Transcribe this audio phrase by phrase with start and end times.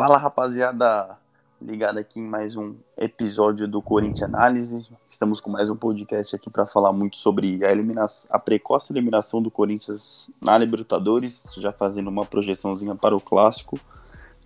[0.00, 1.18] Fala rapaziada,
[1.60, 4.90] ligado aqui em mais um episódio do Corinthians Análise.
[5.06, 9.42] Estamos com mais um podcast aqui para falar muito sobre a, eliminação, a precoce eliminação
[9.42, 13.78] do Corinthians na Libertadores, já fazendo uma projeçãozinha para o clássico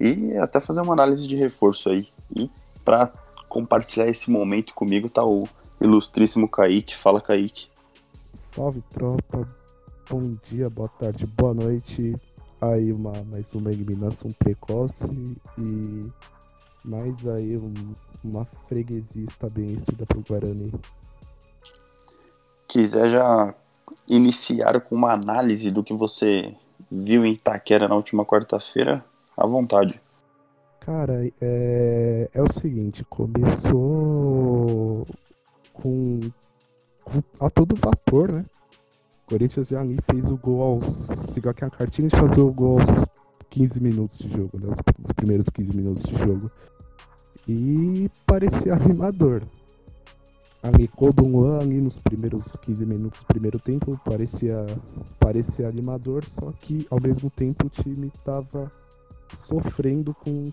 [0.00, 2.08] e até fazer uma análise de reforço aí.
[2.34, 2.50] E
[2.84, 3.12] para
[3.48, 5.44] compartilhar esse momento comigo tá o
[5.80, 6.96] ilustríssimo Kaique.
[6.96, 7.68] Fala Kaique.
[8.52, 9.46] Salve tropa,
[10.10, 12.12] bom dia, boa tarde, boa noite
[12.72, 15.04] aí uma, mais uma eliminação precoce
[15.58, 16.00] e
[16.84, 17.72] mais aí um,
[18.22, 20.72] uma freguesia estabelecida para o Guarani.
[22.66, 23.54] Quiser já
[24.08, 26.54] iniciar com uma análise do que você
[26.90, 29.04] viu em Itaquera na última quarta-feira,
[29.36, 30.00] à vontade.
[30.80, 35.06] Cara, é, é o seguinte, começou
[35.72, 36.20] com,
[37.02, 38.44] com a todo vapor, né?
[39.26, 40.86] Corinthians já ali fez o gol aos.
[41.32, 43.06] Seguiu aqui a cartinha de fazer o gol aos
[43.50, 44.74] 15 minutos de jogo, né?
[45.02, 46.50] Os primeiros 15 minutos de jogo.
[47.48, 49.42] E parecia animador.
[50.62, 54.64] Ali, Kodunwan ali nos primeiros 15 minutos do primeiro tempo parecia,
[55.20, 58.70] parecia animador, só que ao mesmo tempo o time estava
[59.46, 60.50] sofrendo com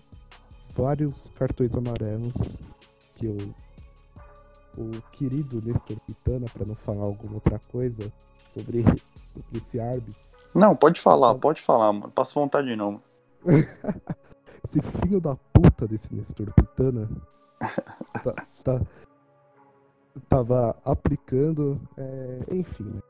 [0.76, 2.34] vários cartões amarelos
[3.16, 3.38] que o,
[4.78, 8.12] o querido Nestor Pitana, para não falar alguma outra coisa,
[8.48, 10.20] sobre, sobre esse árbitro.
[10.54, 12.10] Não, pode falar, pode falar, mano.
[12.10, 13.00] Passa vontade não.
[14.68, 17.08] esse filho da puta desse Nestor Pitana
[18.22, 18.80] tá, tá,
[20.28, 23.00] tava aplicando, é, enfim, né?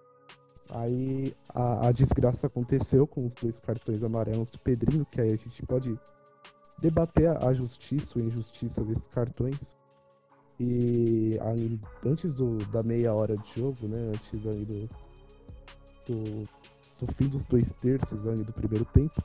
[0.74, 5.36] Aí a, a, desgraça aconteceu com os dois cartões amarelos do Pedrinho, que aí a
[5.36, 5.98] gente pode
[6.78, 9.77] debater a, a justiça ou injustiça desses cartões.
[10.64, 14.12] E aí, antes do, da meia hora de jogo, né?
[14.14, 14.88] Antes aí do,
[16.06, 16.42] do,
[17.00, 19.20] do fim dos dois terços ali do primeiro tempo.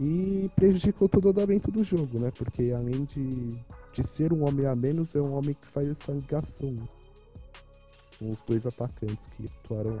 [0.00, 2.32] E prejudicou todo o andamento do jogo, né?
[2.36, 3.48] Porque além de,
[3.94, 6.74] de ser um homem a menos, é um homem que faz essa ligação
[8.18, 10.00] com os dois atacantes que atuaram.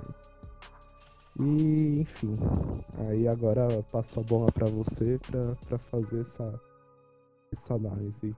[1.40, 2.34] E enfim,
[3.06, 6.60] aí agora passo a bola para você para fazer essa,
[7.52, 8.34] essa análise.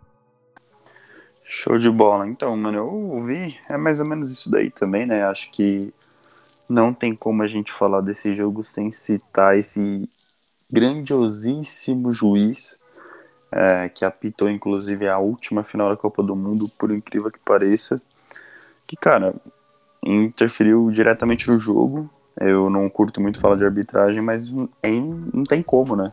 [1.52, 2.28] Show de bola.
[2.28, 5.24] Então, mano, eu ouvi, é mais ou menos isso daí também, né?
[5.24, 5.92] Acho que
[6.68, 10.08] não tem como a gente falar desse jogo sem citar esse
[10.70, 12.78] grandiosíssimo juiz
[13.50, 18.00] é, que apitou inclusive a última final da Copa do Mundo, por incrível que pareça,
[18.86, 19.34] que cara
[20.04, 22.08] interferiu diretamente no jogo.
[22.40, 24.52] Eu não curto muito falar de arbitragem, mas
[24.84, 26.12] é, não tem como, né?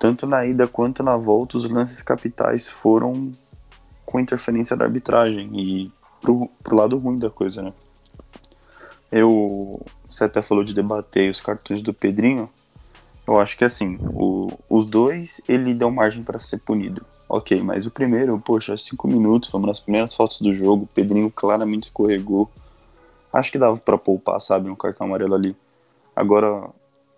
[0.00, 3.30] Tanto na ida quanto na volta, os lances capitais foram
[4.04, 7.70] com interferência da arbitragem e pro, pro lado ruim da coisa, né?
[9.10, 12.48] Eu, você até falou de debater os cartões do Pedrinho.
[13.26, 17.04] Eu acho que assim, o, os dois ele deu margem para ser punido.
[17.28, 20.84] Ok, mas o primeiro, poxa, cinco minutos, foi uma das primeiras fotos do jogo.
[20.84, 22.50] O Pedrinho claramente escorregou.
[23.32, 25.56] Acho que dava para poupar, sabe, um cartão amarelo ali.
[26.14, 26.68] Agora,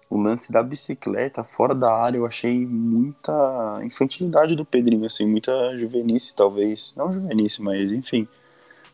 [0.08, 5.76] o lance da bicicleta fora da área, eu achei muita infantilidade do Pedrinho, assim, muita
[5.76, 6.92] juvenice, talvez.
[6.96, 8.28] Não juvenice, mas enfim.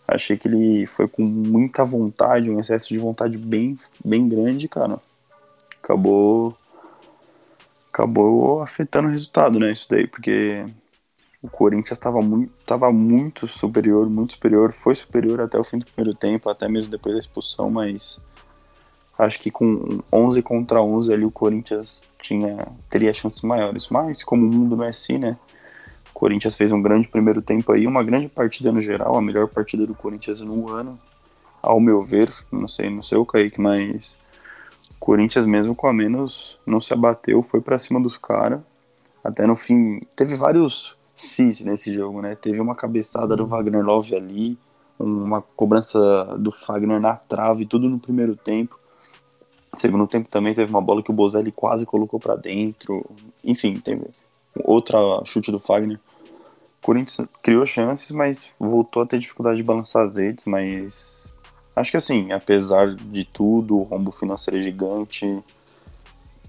[0.06, 5.00] Achei que ele foi com muita vontade, um excesso de vontade bem, bem grande, cara.
[5.82, 6.56] Acabou.
[7.92, 9.70] Acabou afetando o resultado, né?
[9.70, 10.64] Isso daí, porque
[11.42, 15.84] o Corinthians estava muito, tava muito superior, muito superior, foi superior até o fim do
[15.84, 18.18] primeiro tempo, até mesmo depois da expulsão, mas
[19.18, 23.88] acho que com 11 contra 11 ali o Corinthians tinha teria chances maiores.
[23.88, 25.38] Mas como o mundo não é assim, né?
[26.12, 29.84] Corinthians fez um grande primeiro tempo aí, uma grande partida no geral, a melhor partida
[29.84, 30.96] do Corinthians no ano,
[31.60, 32.32] ao meu ver.
[32.52, 34.16] Não sei, não sei o Kaique, mas
[34.92, 38.60] o Corinthians mesmo com a menos não se abateu, foi para cima dos caras.
[39.24, 42.36] Até no fim, teve vários cis nesse jogo, né?
[42.36, 44.58] Teve uma cabeçada do Wagner Love ali,
[44.98, 48.78] uma cobrança do Fagner na trave, tudo no primeiro tempo.
[49.74, 53.04] Segundo tempo também teve uma bola que o Bozelli quase colocou para dentro.
[53.42, 54.02] Enfim, teve
[54.64, 55.98] outra chute do Fagner.
[56.82, 61.32] Corinthians criou chances, mas voltou a ter dificuldade de balançar as redes, mas
[61.76, 65.42] acho que assim, apesar de tudo, o rombo financeiro é gigante,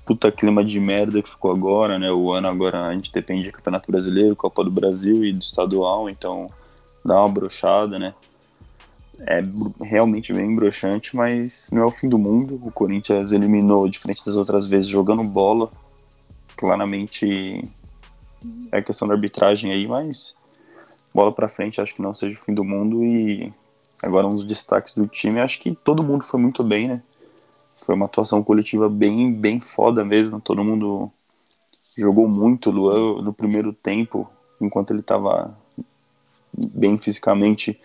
[0.06, 2.12] puta clima de merda que ficou agora, né?
[2.12, 6.10] O ano agora a gente depende de Campeonato Brasileiro, Copa do Brasil e do estadual,
[6.10, 6.48] então
[7.06, 8.14] dá uma brochada, né?
[9.26, 9.44] É
[9.82, 12.60] realmente bem broxante, mas não é o fim do mundo.
[12.64, 15.70] O Corinthians eliminou, diferente das outras vezes, jogando bola.
[16.58, 17.64] Claramente
[18.72, 20.36] é questão da arbitragem aí, mas
[21.14, 23.54] bola para frente acho que não seja o fim do mundo e
[24.02, 27.02] agora uns destaques do time, acho que todo mundo foi muito bem, né?
[27.76, 31.12] Foi uma atuação coletiva bem, bem foda mesmo, todo mundo
[31.98, 34.30] jogou muito Luan no primeiro tempo,
[34.60, 35.56] enquanto ele estava
[36.74, 37.80] bem fisicamente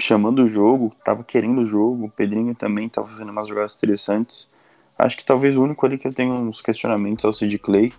[0.00, 2.06] chamando o jogo, estava querendo o jogo.
[2.06, 4.50] O Pedrinho também estava fazendo umas jogadas interessantes.
[4.98, 7.92] Acho que talvez o único ali que eu tenho uns questionamentos é o Sid Clay,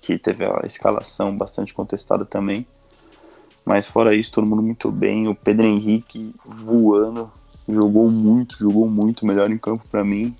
[0.00, 2.66] que teve a escalação bastante contestada também.
[3.64, 5.26] Mas fora isso, todo mundo muito bem.
[5.28, 7.30] O Pedro Henrique voando,
[7.68, 10.36] jogou muito, jogou muito, melhor em campo para mim.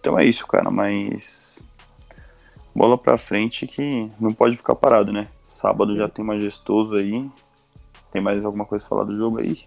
[0.00, 1.58] Então é isso, cara, mas
[2.74, 5.26] bola pra frente que não pode ficar parado, né?
[5.46, 7.28] Sábado já tem majestoso aí.
[8.12, 9.64] Tem mais alguma coisa pra falar do jogo aí?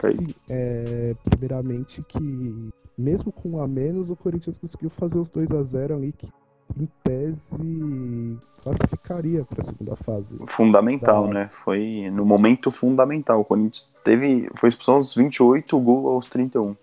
[0.00, 5.50] Sim, é, primeiramente que mesmo com um a menos, o Corinthians conseguiu fazer os 2
[5.52, 6.28] a 0 ali que
[6.76, 10.26] em tese classificaria para a segunda fase.
[10.48, 11.34] Fundamental, da...
[11.34, 11.50] né?
[11.52, 13.40] Foi no momento fundamental.
[13.40, 16.76] O Corinthians teve foi expulsão aos 28, gol aos 31.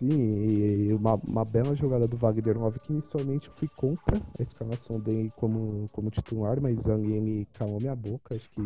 [0.00, 4.42] Sim, e uma, uma bela jogada do Wagner Love que inicialmente eu fui contra a
[4.42, 8.34] escalação dele como, como titular, mas ele calou minha boca.
[8.34, 8.62] Acho que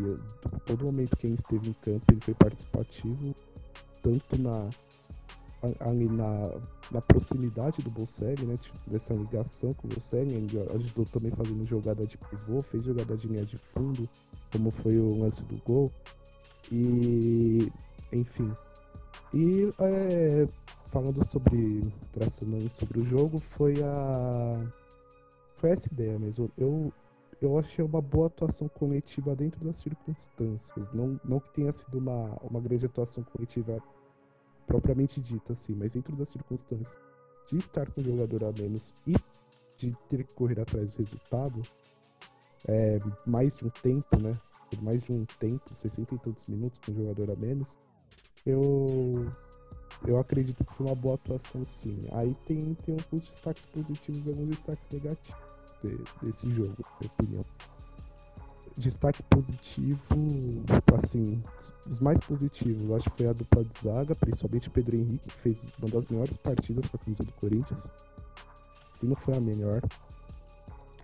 [0.65, 3.35] todo momento que ele esteve em campo ele foi participativo,
[4.01, 4.69] tanto na,
[5.81, 6.53] ali na,
[6.93, 8.55] na proximidade do Bolseg, né?
[8.57, 13.17] Tipo, dessa ligação com o Bolseg, ele ajudou também fazendo jogada de pivô, fez jogada
[13.17, 14.09] de linha de fundo,
[14.53, 15.91] como foi o lance do gol.
[16.71, 17.73] E
[18.13, 18.53] enfim.
[19.35, 20.47] E é,
[20.95, 21.81] falando sobre
[22.13, 24.65] traçando sobre o jogo, foi a
[25.57, 26.49] foi essa ideia mesmo.
[26.57, 26.93] Eu
[27.43, 30.93] eu achei uma boa atuação coletiva dentro das circunstâncias.
[30.95, 33.83] Não, não que tenha sido uma, uma grande atuação coletiva
[34.69, 36.97] propriamente dita, assim, mas dentro das circunstâncias
[37.51, 39.15] de estar com o jogador a menos e
[39.77, 41.61] de ter que correr atrás do resultado,
[42.69, 44.41] é, mais de um tempo, né?
[44.71, 47.77] Por mais de um tempo, 60 e tantos minutos com o jogador a menos,
[48.47, 49.13] eu
[50.07, 51.99] eu acredito que foi uma boa atuação sim.
[52.13, 55.41] Aí tem, tem alguns destaques positivos e alguns destaques negativos
[55.83, 57.45] de, desse jogo, na minha opinião
[58.77, 59.99] destaque positivo,
[61.03, 61.41] assim,
[61.89, 65.59] os mais positivos, acho que foi a dupla de zaga, principalmente Pedro Henrique, que fez
[65.79, 67.89] uma das melhores partidas com a camisa do Corinthians.
[68.99, 69.81] Se não foi a melhor.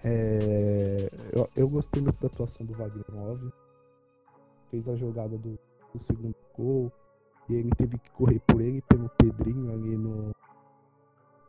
[0.02, 3.52] É, eu, eu, gostei muito da atuação do Wagner 9.
[4.70, 5.58] Fez a jogada do,
[5.92, 6.90] do, segundo gol.
[7.48, 10.30] E ele teve que correr por ele pelo Pedrinho ali no.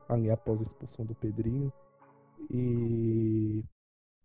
[0.09, 1.71] Ali após a expulsão do Pedrinho.
[2.49, 3.63] E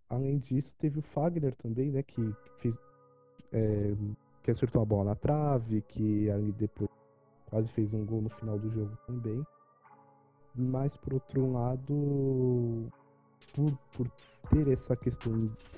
[0.08, 2.02] Além disso, teve o Fagner também, né?
[2.02, 2.76] Que fez.
[3.52, 3.94] É,
[4.42, 6.88] que acertou a bola na trave, que ali depois
[7.46, 9.44] quase fez um gol no final do jogo também.
[10.54, 12.88] Mas por outro lado,
[13.52, 14.10] por, por
[14.50, 15.32] ter essa questão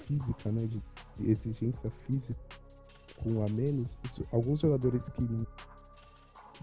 [0.07, 0.67] física, né?
[0.67, 2.39] De exigência física
[3.23, 3.99] com a menos,
[4.31, 5.23] alguns jogadores que,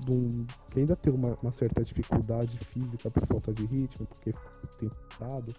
[0.10, 4.70] um, que ainda tem uma, uma, certa dificuldade física por falta de ritmo, porque ficou
[4.80, 5.56] tempo parado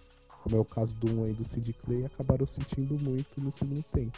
[0.47, 3.83] como é o caso do 1 e do Sid Clay, acabaram sentindo muito no segundo
[3.91, 4.17] tempo.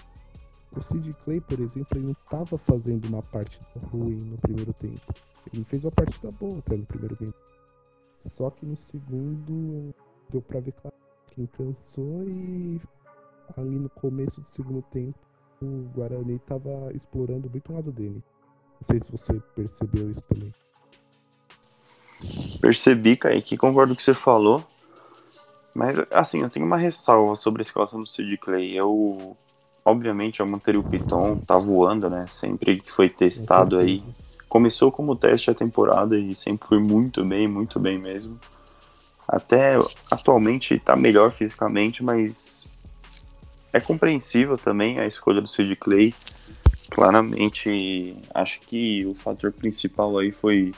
[0.78, 5.02] O Sid Clay, por exemplo, ele não estava fazendo uma partida ruim no primeiro tempo.
[5.52, 7.36] Ele fez uma partida boa até no primeiro tempo.
[8.20, 9.94] Só que no segundo
[10.30, 10.96] deu pra ver claro
[11.28, 12.80] que cansou e
[13.58, 15.18] ali no começo do segundo tempo
[15.62, 18.24] o Guarani estava explorando muito o lado dele.
[18.80, 20.54] Não sei se você percebeu isso também.
[22.62, 24.64] Percebi, Kaique, concordo com o que você falou.
[25.74, 28.78] Mas, assim, eu tenho uma ressalva sobre a escalação do Sid Clay.
[28.78, 29.38] Eu,
[29.86, 32.26] obviamente, eu manteria o Piton, tá voando, né?
[32.28, 34.04] Sempre que foi testado aí.
[34.48, 38.40] Começou como teste a temporada e sempre foi muito bem, muito bem mesmo.
[39.28, 39.76] Até
[40.10, 42.66] atualmente tá melhor fisicamente, mas
[43.72, 46.16] é compreensível também a escolha do Sid Clay.
[46.90, 50.72] Claramente, acho que o fator principal aí foi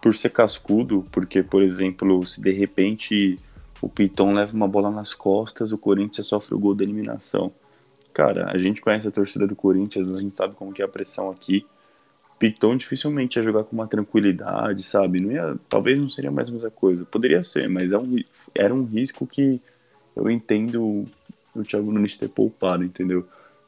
[0.00, 3.36] por ser cascudo, porque, por exemplo, se de repente
[3.80, 7.52] o Piton leva uma bola nas costas, o Corinthians sofre o gol da eliminação.
[8.12, 10.88] Cara, a gente conhece a torcida do Corinthians, a gente sabe como que é a
[10.88, 11.64] pressão aqui.
[12.38, 15.20] Piton dificilmente ia jogar com uma tranquilidade, sabe?
[15.20, 17.04] Não ia, talvez não seria mais a mesma coisa.
[17.04, 18.16] Poderia ser, mas é um,
[18.54, 19.60] era um risco que
[20.16, 21.06] eu entendo
[21.54, 23.26] o Thiago Nunes ter poupado, entendeu?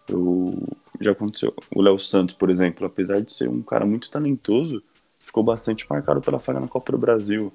[0.09, 0.59] Eu,
[1.04, 1.54] já aconteceu.
[1.75, 4.82] O Léo Santos, por exemplo, apesar de ser um cara muito talentoso,
[5.18, 7.52] ficou bastante marcado pela falha na Copa do Brasil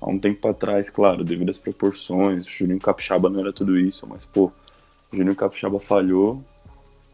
[0.00, 4.06] há um tempo atrás, claro, devido às proporções, o Juninho Capixaba não era tudo isso,
[4.06, 4.50] mas pô,
[5.12, 6.42] o Juninho Capixaba falhou,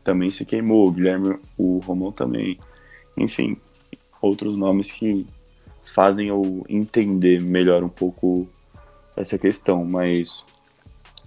[0.03, 2.59] também se queimou, o Guilherme, o Romão também,
[3.19, 3.57] enfim,
[4.21, 5.27] outros nomes que
[5.85, 8.47] fazem eu entender melhor um pouco
[9.17, 10.45] essa questão, mas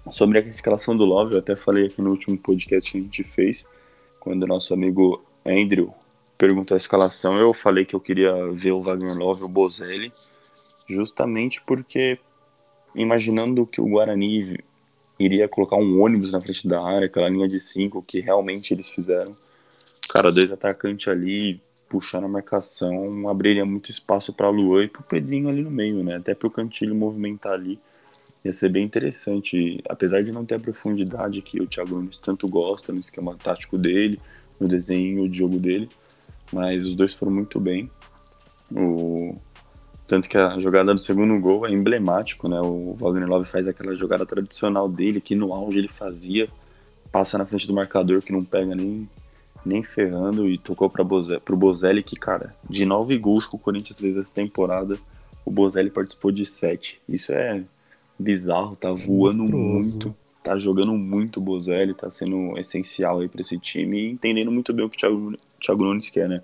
[0.10, 3.24] sobre a escalação do Love, eu até falei aqui no último podcast que a gente
[3.24, 3.66] fez,
[4.20, 5.94] quando nosso amigo Andrew
[6.38, 10.14] perguntou a escalação, eu falei que eu queria ver o Wagner Love e o Bozelli,
[10.88, 12.20] justamente porque
[12.96, 14.60] imaginando que o Guarani
[15.20, 18.90] iria colocar um ônibus na frente da área, aquela linha de cinco que realmente eles
[18.90, 19.36] fizeram.
[20.10, 25.04] Cara, dois atacantes ali puxando a marcação abriria muito espaço para Luan e para o
[25.04, 26.18] Pedrinho ali no meio, né?
[26.18, 27.80] Até para o Cantilho movimentar ali.
[28.46, 32.48] Ia ser bem interessante, apesar de não ter a profundidade que o Thiago Nunes tanto
[32.48, 34.20] gosta no esquema tático dele,
[34.60, 35.89] no desenho de jogo dele,
[36.51, 37.89] mas os dois foram muito bem.
[38.72, 39.34] O...
[40.08, 42.62] Tanto que a jogada do segundo gol é emblemático, né?
[42.62, 46.48] O Wagner Love faz aquela jogada tradicional dele, que no auge ele fazia,
[47.12, 49.10] passa na frente do marcador que não pega nem,
[49.65, 54.00] nem ferrando e tocou para o Bozelli, que, cara, de nove gols que o Corinthians
[54.00, 54.98] fez essa temporada,
[55.44, 57.01] o Bozelli participou de sete.
[57.08, 57.62] Isso é
[58.18, 59.90] bizarro, tá voando Monstruoso.
[59.90, 64.52] muito, tá jogando muito o Bozelli, tá sendo essencial aí para esse time e entendendo
[64.52, 66.42] muito bem o que o Thiago, Thiago Nunes quer, né?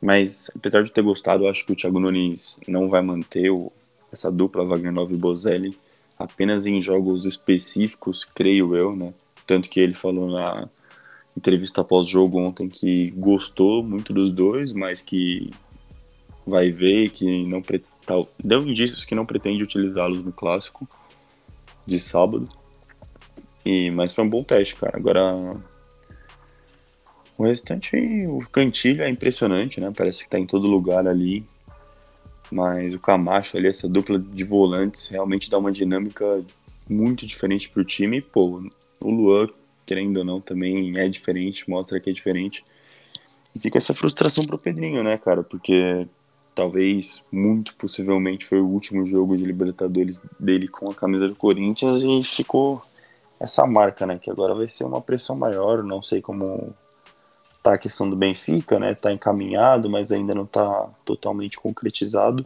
[0.00, 3.72] Mas, apesar de ter gostado, eu acho que o Thiago Nunes não vai manter o,
[4.12, 5.78] essa dupla Wagner Nova e Bozelli
[6.18, 9.12] apenas em jogos específicos, creio eu, né?
[9.46, 10.68] Tanto que ele falou na
[11.36, 15.50] entrevista pós-jogo ontem que gostou muito dos dois, mas que
[16.46, 17.60] vai ver que não
[18.06, 20.88] tal, deu indícios que não pretende utilizá-los no clássico
[21.84, 22.48] de sábado.
[23.64, 24.96] E mas foi um bom teste, cara.
[24.96, 25.32] Agora
[27.38, 29.92] o restante, o Cantilho é impressionante, né?
[29.94, 31.44] Parece que tá em todo lugar ali.
[32.50, 36.42] Mas o Camacho ali, essa dupla de volantes, realmente dá uma dinâmica
[36.88, 38.18] muito diferente pro time.
[38.18, 38.62] E, pô,
[39.00, 39.48] o Luan,
[39.84, 42.64] querendo ou não, também é diferente, mostra que é diferente.
[43.54, 45.42] E fica essa frustração pro Pedrinho, né, cara?
[45.42, 46.06] Porque
[46.56, 52.02] talvez, muito possivelmente, foi o último jogo de Libertadores dele com a camisa do Corinthians
[52.02, 52.82] e ficou
[53.38, 54.18] essa marca, né?
[54.18, 55.82] Que agora vai ser uma pressão maior.
[55.82, 56.74] Não sei como
[57.62, 58.94] tá a questão do Benfica, né?
[58.94, 62.42] Tá encaminhado, mas ainda não tá totalmente concretizado.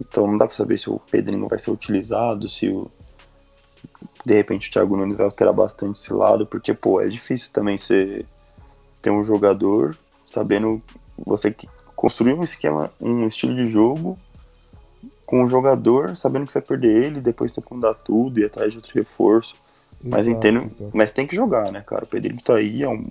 [0.00, 2.90] Então não dá para saber se o Pedrinho vai ser utilizado, se o
[4.24, 7.78] de repente o Thiago Nunes vai alterar bastante esse lado, porque pô, é difícil também
[7.78, 8.26] ser
[9.00, 10.82] ter um jogador sabendo
[11.16, 11.54] você
[11.96, 14.16] construir um esquema, um estilo de jogo
[15.24, 18.44] com um jogador sabendo que você vai perder ele, depois ter que mudar tudo e
[18.44, 19.56] atrás de outro reforço.
[20.00, 22.04] Mas entendo, mas tem que jogar, né, cara?
[22.04, 23.08] O Pedrinho tá aí, é um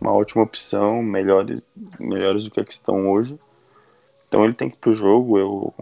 [0.00, 1.60] uma ótima opção, melhores,
[1.98, 3.38] melhores do que a que estão hoje.
[4.26, 5.38] Então ele tem que ir pro jogo.
[5.38, 5.74] Eu,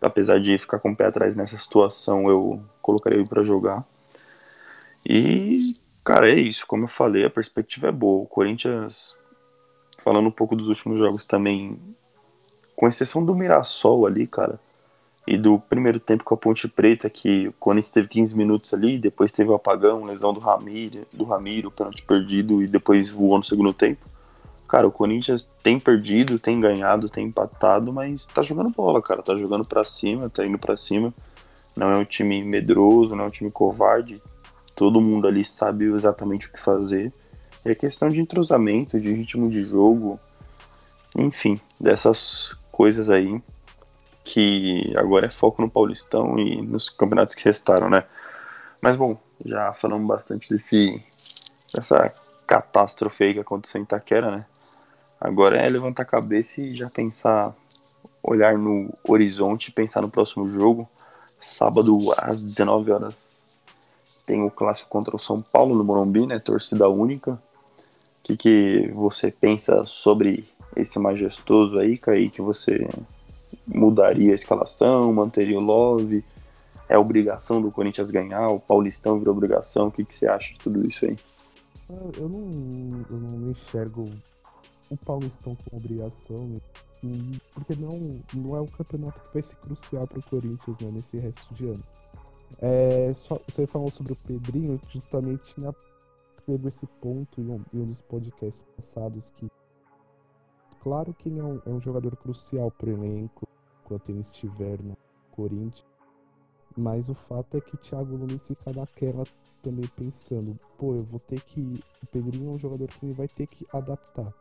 [0.00, 3.84] apesar de ficar com o pé atrás nessa situação, eu colocaria ele para jogar.
[5.04, 6.66] E, cara, é isso.
[6.66, 8.22] Como eu falei, a perspectiva é boa.
[8.22, 9.18] O Corinthians,
[10.02, 11.78] falando um pouco dos últimos jogos também,
[12.74, 14.58] com exceção do Mirassol ali, cara,
[15.26, 18.98] e do primeiro tempo com a Ponte Preta, que o Corinthians teve 15 minutos ali,
[18.98, 23.44] depois teve o apagão, lesão do Ramiro, do Ramiro, pênalti perdido e depois voou no
[23.44, 24.04] segundo tempo.
[24.66, 29.34] Cara, o Corinthians tem perdido, tem ganhado, tem empatado, mas tá jogando bola, cara, tá
[29.34, 31.12] jogando para cima, tá indo para cima.
[31.76, 34.22] Não é um time medroso, não é um time covarde.
[34.74, 37.12] Todo mundo ali sabe exatamente o que fazer.
[37.64, 40.18] É questão de entrosamento, de ritmo de jogo,
[41.16, 43.42] enfim, dessas coisas aí
[44.24, 48.04] que agora é foco no Paulistão e nos campeonatos que restaram, né?
[48.80, 51.02] Mas bom, já falamos bastante desse
[51.74, 52.12] dessa
[52.46, 54.46] catástrofe aí que aconteceu em Itaquera, né?
[55.20, 57.54] Agora é levantar a cabeça e já pensar,
[58.22, 60.88] olhar no horizonte, pensar no próximo jogo.
[61.38, 63.46] Sábado às 19 horas
[64.24, 66.38] tem o clássico contra o São Paulo no Morumbi, né?
[66.38, 67.40] Torcida única.
[68.20, 70.44] O que, que você pensa sobre
[70.76, 72.36] esse majestoso aí, Kaique?
[72.36, 72.86] Que você
[73.66, 76.24] mudaria a escalação, manteria o Love?
[76.88, 78.48] É obrigação do Corinthians ganhar?
[78.48, 79.88] O Paulistão virou obrigação?
[79.88, 81.16] O que, que você acha de tudo isso aí?
[81.88, 84.04] Eu não, eu não enxergo
[84.90, 86.56] o Paulistão como obrigação, né?
[87.54, 91.16] porque não, não é o campeonato que vai ser crucial para o Corinthians né, nesse
[91.16, 91.84] resto de ano.
[92.60, 95.74] É, só, você falou sobre o Pedrinho, justamente tinha
[96.50, 99.48] pego esse ponto em um, dos podcasts passados que
[100.80, 103.46] claro que é um, é um jogador crucial para o elenco
[103.84, 104.96] enquanto ele estiver no
[105.30, 105.86] Corinthians.
[106.76, 109.24] Mas o fato é que o Thiago Nunes fica naquela
[109.62, 111.80] também pensando, pô, eu vou ter que.
[112.02, 114.32] O Pedrinho é um jogador que ele vai ter que adaptar.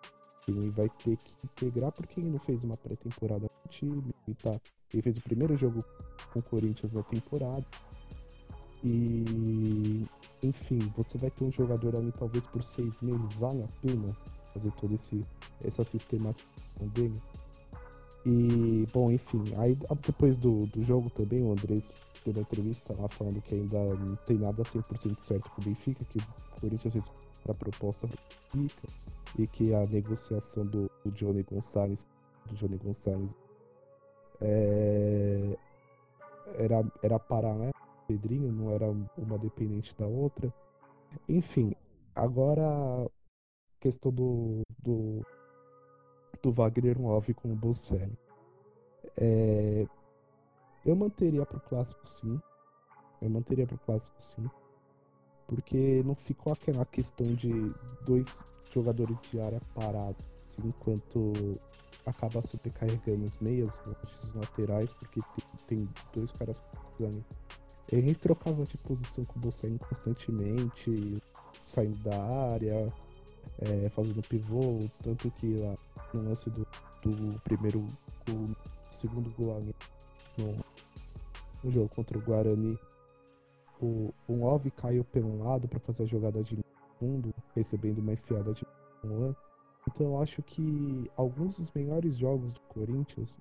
[0.48, 4.16] Ele vai ter que integrar porque ele não fez uma pré-temporada com o time.
[4.28, 4.60] Ele, tá,
[4.94, 5.84] ele fez o primeiro jogo
[6.32, 7.66] com o Corinthians na temporada.
[8.84, 10.04] E
[10.44, 14.16] enfim, você vai ter um jogador ali talvez por seis meses, vale a pena
[14.54, 15.22] fazer toda esse,
[15.64, 17.22] essa sistematização dele.
[18.26, 21.92] E, bom, enfim, aí depois do, do jogo também, o Andrés
[22.26, 26.06] deu uma entrevista lá falando que ainda não tem nada 100% certo com o Benfica,
[26.06, 27.06] que o Corinthians fez
[27.48, 28.68] a proposta do
[29.38, 32.06] e que a negociação do, do Johnny Gonçalves,
[32.48, 33.30] do Johnny Gonçalves
[34.42, 35.58] é,
[36.58, 37.72] era, era parar, né?
[38.10, 40.52] Pedrinho, não era uma dependente da outra.
[41.28, 41.76] Enfim,
[42.16, 43.08] agora
[43.80, 45.24] questão do, do,
[46.42, 48.18] do Wagner Love com o Bocelli.
[49.16, 49.86] É,
[50.84, 52.42] eu manteria pro clássico sim.
[53.22, 54.50] Eu manteria pro clássico sim.
[55.46, 57.50] Porque não ficou aquela questão de
[58.08, 58.28] dois
[58.74, 61.32] jogadores de área parados, assim, enquanto
[62.06, 65.20] acaba sobrecarregando os meias, os laterais, porque
[65.68, 66.62] tem, tem dois caras.
[67.92, 71.14] Ele trocava de posição com o constantemente,
[71.66, 72.88] saindo da área,
[73.60, 74.60] é, fazendo pivô,
[75.04, 75.74] tanto que lá
[76.14, 76.68] no lance do,
[77.04, 77.80] do primeiro
[78.28, 78.46] gol,
[78.92, 79.60] segundo gol
[80.38, 80.56] no,
[81.64, 82.78] no jogo contra o Guarani,
[83.82, 86.60] o, o Love caiu pelo lado para fazer a jogada de
[87.00, 88.66] fundo, recebendo uma enfiada de
[89.04, 89.36] Luan.
[89.88, 93.40] Então eu acho que alguns dos melhores jogos do Corinthians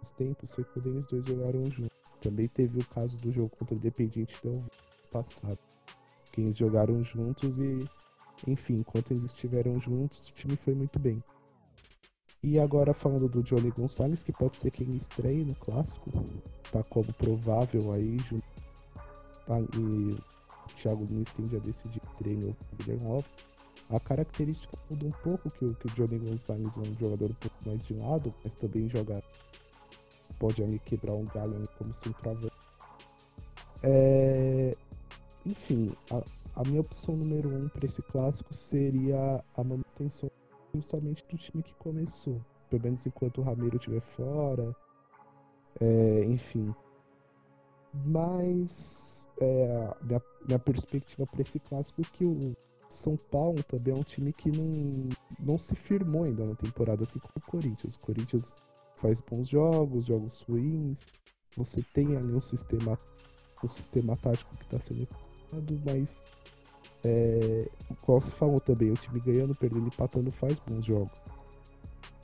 [0.00, 1.95] nos tempos foi quando eles dois jogaram juntos.
[2.20, 4.64] Também teve o caso do jogo contra o Independiente do
[5.10, 5.58] passado.
[6.32, 7.88] Que eles jogaram juntos e
[8.46, 11.22] enfim, enquanto eles estiveram juntos, o time foi muito bem.
[12.42, 16.10] E agora falando do Johnny Gonçalves, que pode ser quem estreie no clássico,
[16.70, 18.16] tá como provável aí,
[19.46, 23.26] tá, e o Thiago Nunes tem já decidido treino o Guilherme Love.
[23.88, 27.56] A característica muda um pouco, que, que o Johnny Gonçalves é um jogador um pouco
[27.66, 29.22] mais de lado, mas também joga.
[30.38, 32.54] Pode ali quebrar um galho como centroavante.
[33.82, 34.72] É,
[35.44, 40.30] enfim, a, a minha opção número um para esse clássico seria a manutenção
[40.74, 42.40] justamente do time que começou.
[42.68, 44.74] Pelo menos enquanto o Ramiro estiver fora.
[45.80, 46.74] É, enfim.
[48.04, 52.56] Mas é, minha, minha perspectiva para esse clássico é que o
[52.88, 57.18] São Paulo também é um time que não, não se firmou ainda na temporada, assim
[57.18, 57.94] como o Corinthians.
[57.94, 58.54] O Corinthians
[59.00, 61.00] faz bons jogos, jogos ruins.
[61.56, 62.98] Você tem ali um sistema,
[63.64, 65.06] um sistema tático que está sendo
[65.86, 66.10] mas
[67.04, 67.68] é,
[68.02, 71.22] qual se falou também, o time ganhando, perdendo, empatando faz bons jogos.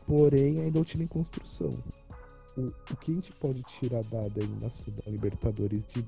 [0.06, 1.70] Porém, ainda é um time em construção.
[2.56, 6.04] O, o que a gente pode tirar da, da Libertadores de,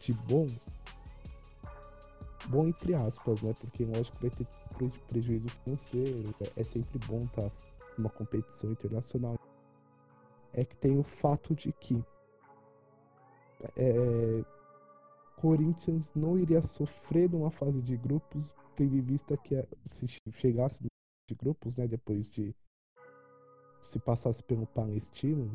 [0.00, 0.46] de bom,
[2.48, 3.52] bom entre aspas, né?
[3.58, 4.46] Porque lógico vai ter
[5.08, 7.52] prejuízo financeiro, é, é sempre bom estar tá
[7.96, 9.36] numa competição internacional.
[10.52, 12.04] É que tem o fato de que
[13.76, 14.44] é,
[15.40, 20.82] Corinthians não iria sofrer numa fase de grupos, tendo em vista que eh, se chegasse
[20.82, 22.54] de grupos, né, depois de
[23.82, 25.50] se passasse pelo Palestino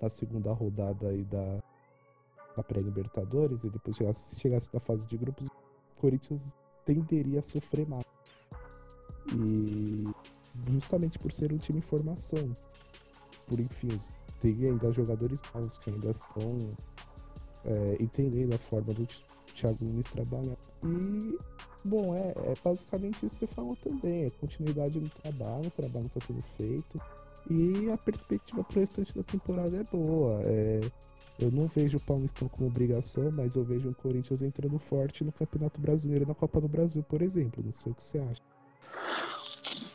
[0.00, 1.62] na segunda rodada aí da,
[2.56, 5.46] da pré-libertadores e depois chegasse, se chegasse na fase de grupos,
[5.96, 6.42] Corinthians
[6.84, 8.04] tenderia a sofrer mais.
[9.32, 10.04] E
[10.72, 12.52] justamente por ser um time em formação,
[13.46, 13.98] por enfim,
[14.40, 16.74] tem ainda jogadores novos que ainda estão
[17.64, 19.06] é, entendendo a forma do
[19.54, 20.56] Thiago Nunes trabalhar.
[20.84, 21.38] E,
[21.84, 26.06] bom, é, é, basicamente isso que você falou também: é continuidade no trabalho, o trabalho
[26.06, 26.98] está sendo feito.
[27.48, 30.40] E a perspectiva para o restante da temporada é boa.
[30.44, 30.80] É,
[31.38, 35.30] eu não vejo o Paulistão como obrigação, mas eu vejo o Corinthians entrando forte no
[35.30, 37.62] Campeonato Brasileiro e na Copa do Brasil, por exemplo.
[37.64, 38.42] Não sei o que você acha.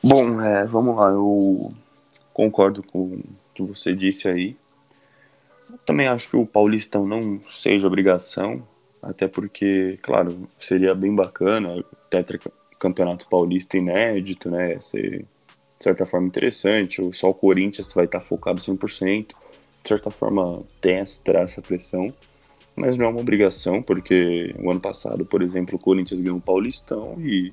[0.03, 1.09] Bom, é, vamos lá.
[1.09, 1.73] Eu
[2.33, 4.57] concordo com o que você disse aí.
[5.85, 8.67] Também acho que o Paulistão não seja obrigação,
[9.01, 12.39] até porque, claro, seria bem bacana, tetra
[12.77, 14.79] campeonato paulista inédito, né?
[14.81, 17.01] Ser, de certa forma, interessante.
[17.13, 19.27] Só o Corinthians vai estar focado 100%.
[19.27, 22.13] De certa forma, tem essa, essa pressão,
[22.75, 26.41] mas não é uma obrigação, porque o ano passado, por exemplo, o Corinthians ganhou o
[26.41, 27.51] Paulistão e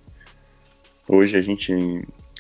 [1.09, 1.75] hoje a gente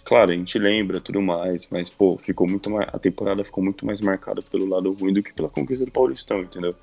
[0.08, 2.88] Claro, a gente lembra tudo mais, mas, pô, ficou muito mais.
[2.90, 6.40] A temporada ficou muito mais marcada pelo lado ruim do que pela conquista do Paulistão,
[6.40, 6.74] entendeu?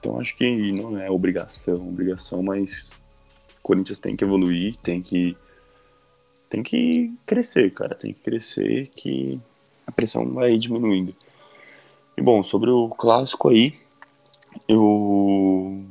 [0.00, 2.90] Então acho que não é obrigação, obrigação, mas
[3.56, 5.36] o Corinthians tem que evoluir, tem que.
[6.50, 7.94] Tem que crescer, cara.
[7.94, 9.40] Tem que crescer que
[9.86, 11.14] a pressão vai diminuindo.
[12.16, 13.78] E bom, sobre o clássico aí,
[14.66, 15.84] eu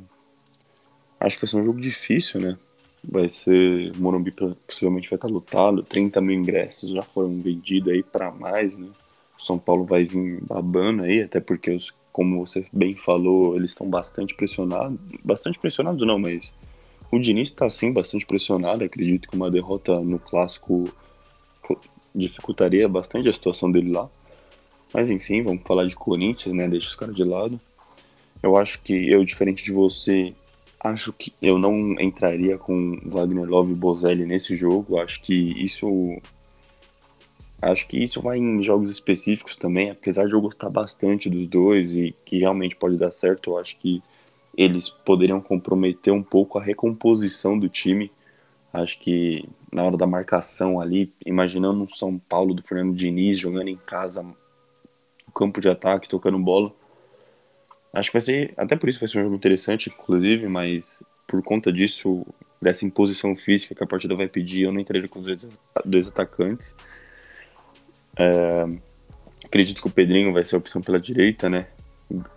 [1.18, 2.58] acho que vai ser um jogo difícil, né?
[3.04, 4.32] Vai ser Morumbi
[4.66, 8.88] possivelmente vai estar lotado, 30 mil ingressos já foram vendidos aí para mais, né?
[9.38, 13.70] O São Paulo vai vir babando aí, até porque os, como você bem falou, eles
[13.70, 16.54] estão bastante pressionados, bastante pressionados não, mas
[17.10, 20.84] o Diniz está sim bastante pressionado, acredito que uma derrota no clássico
[22.14, 24.08] dificultaria bastante a situação dele lá.
[24.94, 26.68] Mas enfim, vamos falar de Corinthians, né?
[26.68, 27.58] Deixa os caras de lado.
[28.42, 30.34] Eu acho que eu, diferente de você,
[30.84, 34.98] Acho que eu não entraria com Wagner Love e Bozelli nesse jogo.
[34.98, 35.86] Acho que isso.
[37.60, 41.94] Acho que isso vai em jogos específicos também, apesar de eu gostar bastante dos dois
[41.94, 44.02] e que realmente pode dar certo, eu acho que
[44.56, 48.10] eles poderiam comprometer um pouco a recomposição do time.
[48.72, 53.68] Acho que na hora da marcação ali, imaginando um São Paulo do Fernando Diniz jogando
[53.68, 54.26] em casa,
[55.32, 56.72] campo de ataque, tocando bola.
[57.92, 61.42] Acho que vai ser, até por isso vai ser um jogo interessante, inclusive, mas por
[61.42, 62.26] conta disso,
[62.60, 65.48] dessa imposição física que a partida vai pedir, eu não entraria com os dois,
[65.84, 66.74] dois atacantes.
[68.18, 68.66] É,
[69.44, 71.66] acredito que o Pedrinho vai ser a opção pela direita, né?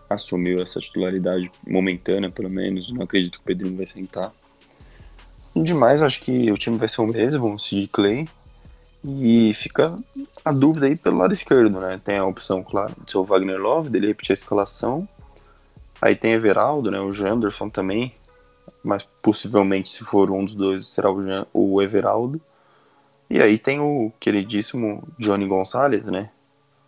[0.10, 2.92] Assumiu essa titularidade momentânea, pelo menos.
[2.92, 4.34] Não acredito que o Pedrinho vai sentar.
[5.56, 8.28] Demais, acho que o time vai ser o mesmo, o Sid Clay.
[9.04, 9.98] E fica
[10.44, 12.00] a dúvida aí pelo lado esquerdo, né?
[12.04, 15.08] Tem a opção, claro, de ser o Wagner Love, dele repetir a escalação.
[16.02, 17.00] Aí tem Everaldo, né?
[17.00, 18.14] O Janderson também.
[18.84, 22.40] Mas possivelmente, se for um dos dois, será o, o Everaldo.
[23.30, 26.30] E aí tem o queridíssimo Johnny Gonzalez, né?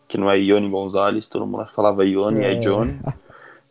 [0.07, 2.99] Que não é Ione Gonzalez, todo mundo falava Ione, é, é Johnny.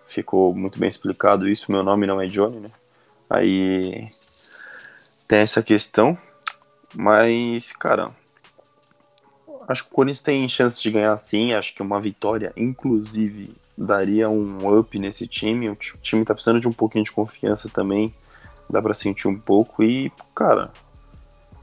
[0.06, 2.70] Ficou muito bem explicado isso, meu nome não é Johnny, né?
[3.30, 4.08] Aí
[5.26, 6.18] tem essa questão.
[6.94, 8.10] Mas, cara,
[9.68, 11.52] acho que o Corinthians tem chance de ganhar sim.
[11.52, 15.68] Acho que uma vitória, inclusive, daria um up nesse time.
[15.68, 18.14] O time tá precisando de um pouquinho de confiança também.
[18.68, 19.82] Dá para sentir um pouco.
[19.82, 20.70] E, cara,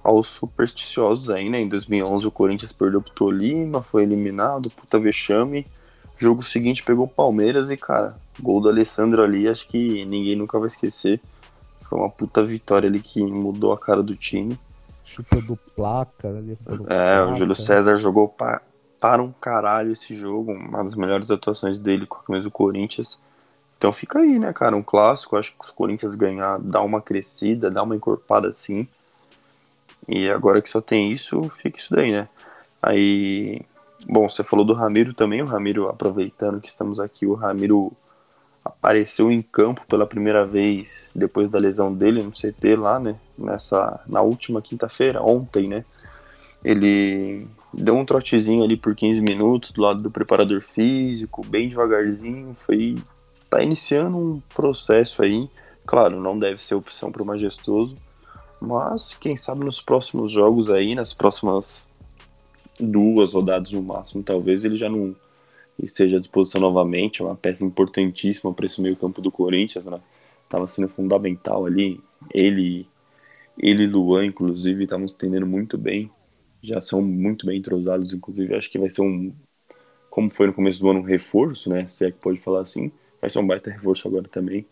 [0.04, 1.62] aos supersticiosos aí, né?
[1.62, 5.66] Em 2011 o Corinthians perdeu pro Tolima, foi eliminado, puta vexame.
[6.18, 10.60] Jogo seguinte pegou o Palmeiras e, cara, gol do Alessandro ali, acho que ninguém nunca
[10.60, 11.20] vai esquecer.
[11.82, 14.58] Foi uma puta vitória ali que mudou a cara do time.
[15.04, 16.58] Chupa do placa ali.
[16.90, 18.62] É, o Júlio César jogou pra,
[19.04, 23.20] para um caralho esse jogo, uma das melhores atuações dele com a camisa do Corinthians.
[23.78, 25.36] Então fica aí, né, cara, um clássico.
[25.36, 28.88] Acho que os Corinthians ganhar, dá uma crescida, dá uma encorpada assim.
[30.08, 32.30] E agora que só tem isso, fica isso daí, né?
[32.82, 33.60] Aí,
[34.08, 37.92] bom, você falou do Ramiro também, o Ramiro, aproveitando que estamos aqui, o Ramiro
[38.64, 43.18] apareceu em campo pela primeira vez depois da lesão dele no CT lá, né?
[43.38, 45.84] Nessa, na última quinta-feira, ontem, né?
[46.64, 52.54] Ele deu um trotezinho ali por 15 minutos do lado do preparador físico, bem devagarzinho,
[52.56, 52.96] foi
[53.50, 55.50] tá iniciando um processo aí.
[55.86, 57.96] Claro, não deve ser opção para o majestoso,
[58.60, 61.92] mas quem sabe nos próximos jogos aí, nas próximas
[62.80, 65.16] duas rodadas no máximo, talvez ele já não
[65.78, 67.22] esteja à disposição novamente.
[67.22, 70.00] É uma peça importantíssima para esse meio-campo do Corinthians, né?
[70.50, 72.00] Tava sendo fundamental ali.
[72.34, 72.88] Ele,
[73.58, 76.10] ele e Luan, inclusive, estavam entendendo muito bem.
[76.64, 78.56] Já são muito bem entrosados, inclusive.
[78.56, 79.34] Acho que vai ser um,
[80.10, 81.88] como foi no começo do ano, um reforço, né?
[81.90, 82.90] Se é que pode falar assim.
[83.20, 84.66] Vai ser um baita reforço agora também.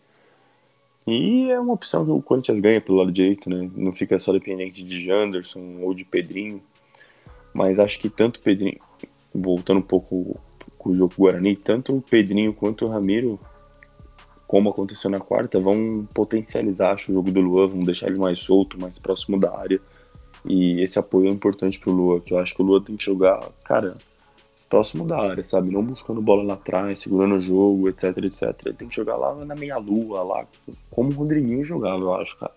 [1.06, 3.70] E é uma opção que o Corinthians ganha pelo lado direito, né?
[3.74, 6.62] Não fica só dependente de Janderson ou de Pedrinho.
[7.52, 8.78] Mas acho que tanto Pedrinho,
[9.34, 10.40] voltando um pouco
[10.78, 13.38] com o jogo Guarani, tanto o Pedrinho quanto o Ramiro,
[14.46, 18.38] como aconteceu na quarta, vão potencializar acho, o jogo do Luan, vão deixar ele mais
[18.38, 19.78] solto, mais próximo da área.
[20.44, 23.04] E esse apoio é importante pro Luan, que eu acho que o Luan tem que
[23.04, 23.96] jogar, cara,
[24.68, 25.70] próximo da área, sabe?
[25.70, 28.58] Não buscando bola lá atrás, segurando o jogo, etc, etc.
[28.64, 30.46] Ele tem que jogar lá na meia-lua, lá,
[30.90, 32.52] como o Rodriguinho jogava, eu acho, cara.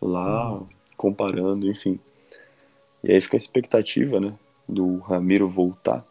[0.00, 0.66] Lá, uhum.
[0.96, 1.98] comparando, enfim.
[3.02, 4.32] E aí fica a expectativa, né,
[4.66, 6.04] do Ramiro voltar.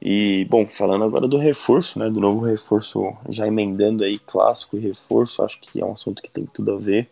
[0.00, 4.80] E, bom, falando agora do reforço, né, do novo reforço, já emendando aí clássico e
[4.80, 7.10] reforço, acho que é um assunto que tem tudo a ver.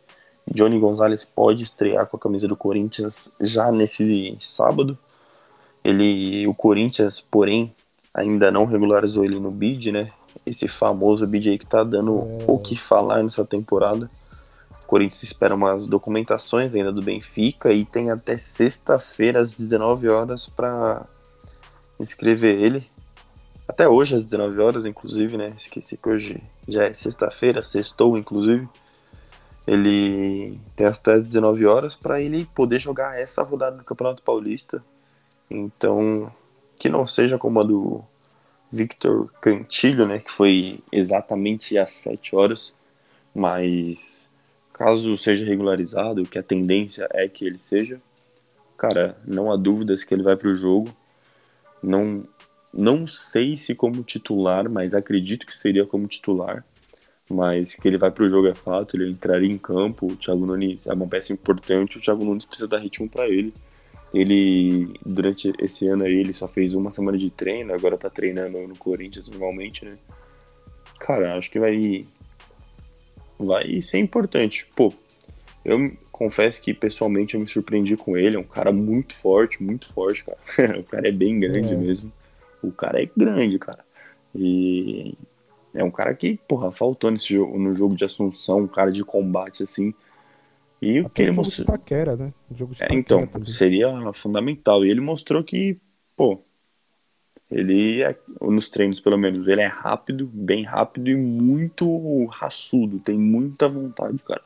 [0.53, 4.99] Johnny Gonzalez pode estrear com a camisa do Corinthians já nesse sábado,
[5.85, 7.75] ele, o Corinthians, porém,
[8.13, 10.09] ainda não regularizou ele no bid, né?
[10.45, 12.45] Esse famoso bid aí que tá dando é.
[12.47, 14.11] o que falar nessa temporada.
[14.83, 20.47] O Corinthians espera umas documentações ainda do Benfica e tem até sexta-feira às 19 horas
[20.47, 21.07] para
[22.01, 22.87] inscrever ele.
[23.67, 25.53] Até hoje às 19 horas, inclusive, né?
[25.57, 28.67] Esqueci que hoje já é sexta-feira, sextou, inclusive.
[29.69, 34.83] Ele tem até às 19 horas para ele poder jogar essa rodada do Campeonato Paulista
[35.51, 36.31] então,
[36.79, 38.03] que não seja como a do
[38.71, 42.75] Victor Cantilho, né, que foi exatamente às 7 horas,
[43.35, 44.31] mas
[44.73, 48.01] caso seja regularizado, que a tendência é que ele seja,
[48.77, 50.95] cara, não há dúvidas que ele vai para o jogo.
[51.83, 52.25] Não,
[52.73, 56.65] não sei se como titular, mas acredito que seria como titular.
[57.31, 60.07] Mas que ele vai para o jogo é fato, ele entraria em campo.
[60.07, 63.53] O Thiago Nunes é uma peça importante, o Thiago Nunes precisa dar ritmo para ele.
[64.15, 68.59] Ele, durante esse ano aí, ele só fez uma semana de treino, agora tá treinando
[68.67, 69.99] no Corinthians normalmente, né?
[70.99, 72.01] Cara, acho que vai.
[73.39, 74.67] Vai ser importante.
[74.75, 74.93] Pô,
[75.65, 78.37] eu confesso que pessoalmente eu me surpreendi com ele.
[78.37, 80.81] É um cara muito forte, muito forte, cara.
[80.81, 81.77] o cara é bem grande é.
[81.77, 82.13] mesmo.
[82.63, 83.85] O cara é grande, cara.
[84.35, 85.15] E
[85.75, 89.05] É um cara que, porra, faltou nesse jogo, no jogo de Assunção, um cara de
[89.05, 89.95] combate, assim.
[90.81, 91.67] E o que ele mostrou.
[91.67, 92.33] Taquera, né?
[92.55, 93.49] jogo de é, então, também.
[93.49, 94.85] seria fundamental.
[94.85, 95.79] E ele mostrou que,
[96.17, 96.41] pô,
[97.51, 103.19] ele é, nos treinos pelo menos, ele é rápido, bem rápido e muito raçudo, tem
[103.19, 104.43] muita vontade, cara.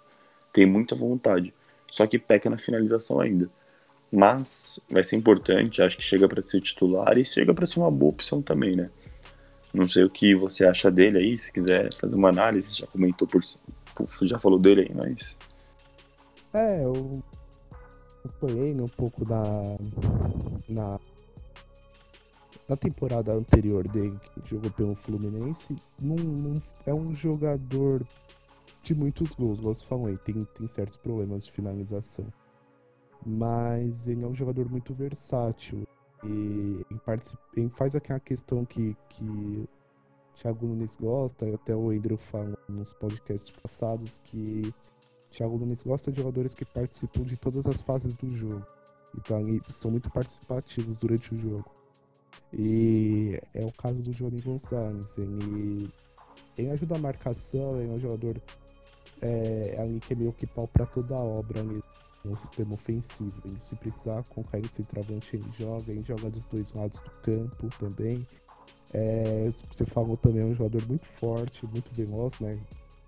[0.52, 1.52] Tem muita vontade.
[1.90, 3.50] Só que peca na finalização ainda.
[4.10, 7.90] Mas vai ser importante, acho que chega para ser titular e chega para ser uma
[7.90, 8.86] boa opção também, né?
[9.72, 13.26] Não sei o que você acha dele aí, se quiser fazer uma análise, já comentou
[13.26, 13.42] por,
[14.22, 15.36] já falou dele aí, mas
[16.52, 17.22] é, eu
[18.24, 19.42] acompanhei um pouco da
[20.68, 21.00] na
[22.68, 26.54] na temporada anterior dele, que jogou pelo Fluminense, não, não,
[26.86, 28.06] é um jogador
[28.82, 32.26] de muitos gols, como você falou tem, tem certos problemas de finalização.
[33.26, 35.86] Mas ele é um jogador muito versátil.
[36.22, 39.68] E em, em faz aquela questão que, que
[40.34, 44.72] Thiago Nunes gosta, e até o Andrew fala nos podcasts passados, que
[45.30, 48.64] Thiago Nunes gosta de jogadores que participam de todas as fases do jogo.
[49.16, 51.70] Então, são muito participativos durante o jogo.
[52.52, 55.18] E é o caso do Johnny Gonçalves.
[55.18, 55.90] Ele,
[56.56, 58.40] ele ajuda a marcação, ele é um jogador
[59.20, 61.82] é, ali que é meio que pau pra toda a obra ali,
[62.24, 63.34] no sistema ofensivo.
[63.44, 67.10] Ele, se precisar, com o Caio centroavante, ele joga, ele joga dos dois lados do
[67.22, 68.26] campo também.
[68.92, 72.50] É, você falou também, é um jogador muito forte, muito veloz, né?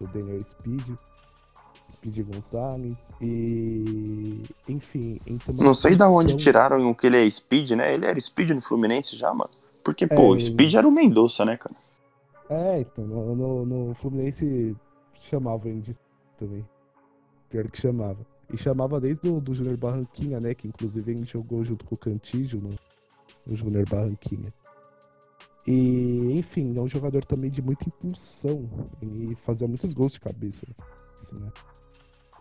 [0.01, 0.97] O Daniel Speed.
[1.93, 7.73] Speed Gonçalves e enfim, então Não sei da onde tiraram o que ele é Speed,
[7.73, 7.95] né?
[7.95, 9.51] Ele era Speed no Fluminense já, mano.
[9.83, 11.75] Porque, pô, é, Speed era o Mendonça, né, cara?
[12.49, 14.77] É, então, no, no, no Fluminense
[15.21, 15.95] chamava ele de
[16.39, 16.65] também.
[17.49, 18.19] Pior que chamava.
[18.53, 20.55] E chamava desde o do Júnior Barranquinha, né?
[20.55, 22.71] Que inclusive ele jogou junto com o Cantígio no,
[23.47, 24.53] no Júnior Barranquinha.
[25.67, 28.69] E, enfim, é um jogador também de muita impulsão.
[29.01, 30.67] Ele fazia muitos gols de cabeça.
[31.23, 31.51] Assim, né?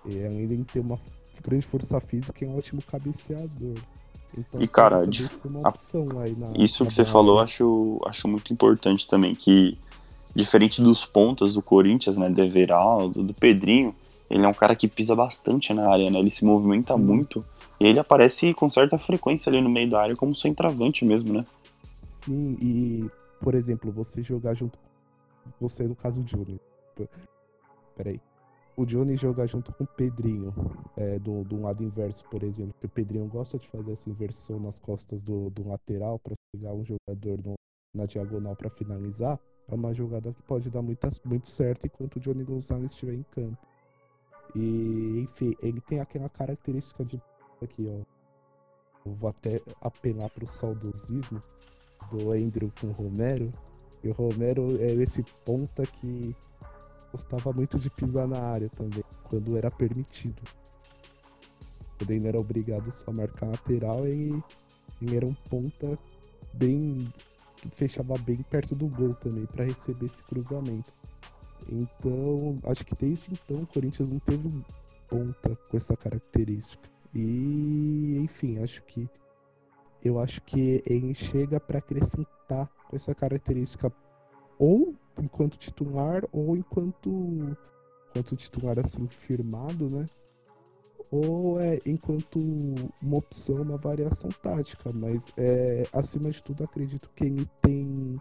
[0.06, 1.00] E além de ter uma
[1.42, 3.76] grande força física, é um ótimo cabeceador.
[4.38, 5.72] Então, e cara, de, na,
[6.58, 9.78] isso na que você falou, acho, acho muito importante também, que
[10.36, 13.94] diferente dos pontas do Corinthians, né, do Everaldo, do Pedrinho,
[14.34, 17.04] ele é um cara que pisa bastante na área, né, ele se movimenta Sim.
[17.04, 17.46] muito,
[17.80, 21.44] e ele aparece com certa frequência ali no meio da área como centroavante mesmo, né.
[22.08, 24.80] Sim, e, por exemplo, você jogar junto,
[25.62, 26.60] você no caso de Júnior,
[27.96, 28.20] peraí,
[28.76, 30.52] o Johnny jogar junto com o Pedrinho,
[30.98, 34.60] é, do, do lado inverso, por exemplo, que o Pedrinho gosta de fazer essa inversão
[34.60, 37.54] nas costas do, do lateral para chegar um jogador no,
[37.94, 42.20] na diagonal para finalizar, é uma jogada que pode dar muito, muito certo enquanto o
[42.20, 43.73] Johnny Gonzalez estiver em campo.
[44.56, 47.22] E, enfim, ele tem aquela característica de.
[47.62, 48.04] Aqui, ó.
[49.06, 51.40] Eu vou até apelar pro saudosismo
[52.10, 53.52] do Andrew com o Romero.
[54.04, 56.36] E o Romero é esse ponta que
[57.12, 60.42] gostava muito de pisar na área também, quando era permitido.
[61.98, 64.30] Quando ele era obrigado só a marcar lateral e
[65.02, 65.96] ele era um ponta
[66.54, 66.98] bem.
[67.56, 70.92] que fechava bem perto do gol também para receber esse cruzamento.
[71.70, 74.50] Então, acho que desde então o Corinthians não teve
[75.08, 76.90] ponta com essa característica.
[77.14, 79.10] E, enfim, acho que
[80.04, 83.92] eu acho que ele chega para acrescentar com essa característica
[84.60, 87.10] ou enquanto titular ou enquanto,
[88.10, 90.06] enquanto titular assim firmado, né?
[91.10, 92.40] Ou é enquanto
[93.02, 98.20] uma opção, uma variação tática, mas é, acima de tudo acredito que ele tem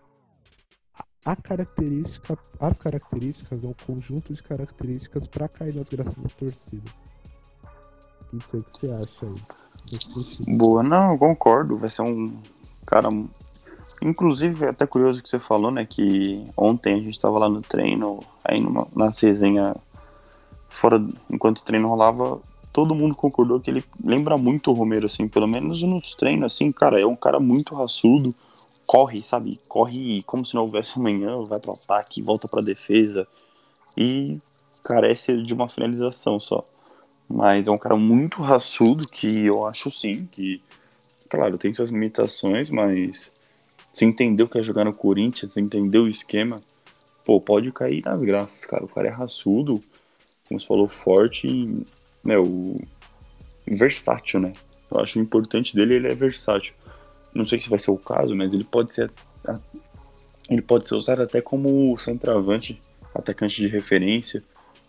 [1.24, 6.90] a característica, as características, é um conjunto de características para cair nas graças da torcida.
[8.32, 10.56] Não sei o que você acha aí.
[10.56, 11.76] Boa, não, eu concordo.
[11.76, 12.36] Vai ser um
[12.86, 13.08] cara
[14.02, 17.60] Inclusive, é até curioso que você falou, né, que ontem a gente estava lá no
[17.60, 19.74] treino, aí numa, na resenha,
[20.68, 22.40] fora, enquanto o treino rolava,
[22.72, 26.72] todo mundo concordou que ele lembra muito o Romero, assim, pelo menos nos treinos, assim,
[26.72, 28.34] cara, é um cara muito raçudo,
[28.92, 33.26] corre, sabe, corre como se não houvesse amanhã, vai pro ataque, volta pra defesa,
[33.96, 34.38] e
[34.84, 36.62] carece de uma finalização só.
[37.26, 40.60] Mas é um cara muito raçudo que eu acho sim que,
[41.30, 43.32] claro, tem suas limitações, mas
[43.90, 46.60] se entendeu que é jogar no Corinthians, se entendeu o esquema,
[47.24, 48.84] pô, pode cair nas graças, cara.
[48.84, 49.82] O cara é raçudo,
[50.46, 51.82] como você falou, forte e,
[52.22, 52.78] meu,
[53.66, 54.52] versátil, né?
[54.94, 56.74] Eu acho importante dele, ele é versátil.
[57.34, 59.10] Não sei se vai ser o caso, mas ele pode ser
[60.50, 62.80] ele pode ser usado até como centroavante,
[63.14, 64.42] atacante de referência,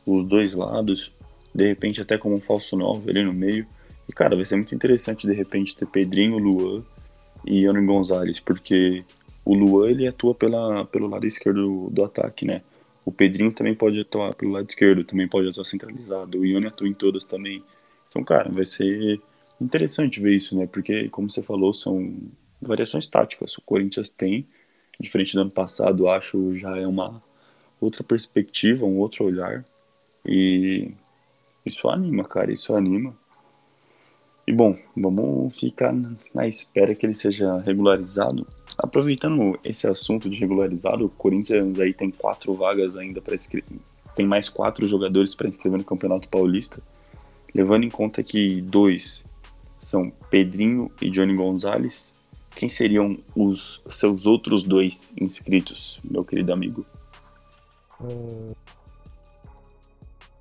[0.05, 1.11] os dois lados,
[1.53, 3.65] de repente até como um falso novo ali no meio.
[4.09, 6.83] E cara, vai ser muito interessante de repente ter Pedrinho, Luan
[7.45, 9.05] e Yoni Gonzalez, porque
[9.45, 12.61] o Luan ele atua pela, pelo lado esquerdo do, do ataque, né?
[13.05, 16.39] O Pedrinho também pode atuar pelo lado esquerdo, também pode atuar centralizado.
[16.39, 17.61] O Ione atua em todas também.
[18.07, 19.21] Então, cara, vai ser
[19.59, 20.67] interessante ver isso, né?
[20.67, 22.15] Porque, como você falou, são
[22.61, 23.57] variações táticas.
[23.57, 24.47] O Corinthians tem,
[24.99, 27.21] diferente do ano passado, acho já é uma
[27.79, 29.65] outra perspectiva, um outro olhar.
[30.25, 30.91] E
[31.65, 33.15] isso anima, cara, isso anima.
[34.45, 35.93] E bom, vamos ficar
[36.33, 38.45] na espera que ele seja regularizado.
[38.77, 43.79] Aproveitando esse assunto de regularizado, o Corinthians aí tem quatro vagas ainda para inscrever.
[44.13, 46.81] Tem mais quatro jogadores para inscrever no Campeonato Paulista.
[47.55, 49.23] Levando em conta que dois
[49.85, 52.13] são Pedrinho e Johnny Gonzalez,
[52.55, 56.85] quem seriam os seus outros dois inscritos, meu querido amigo?
[57.99, 58.55] Uh,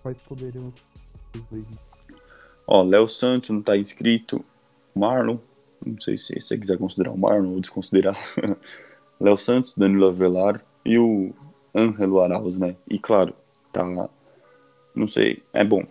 [0.03, 0.73] quais poderiam
[1.35, 1.65] os dois
[2.67, 4.45] Ó, Léo Santos não tá inscrito.
[4.95, 5.39] Marlon,
[5.85, 8.17] não sei se você quiser considerar o Marlon ou desconsiderar.
[9.19, 11.35] Léo Santos, Danilo Avelar e o
[11.75, 12.77] Angelo Arauz, né?
[12.89, 13.35] E claro,
[13.73, 13.85] tá.
[14.95, 15.85] Não sei, é bom.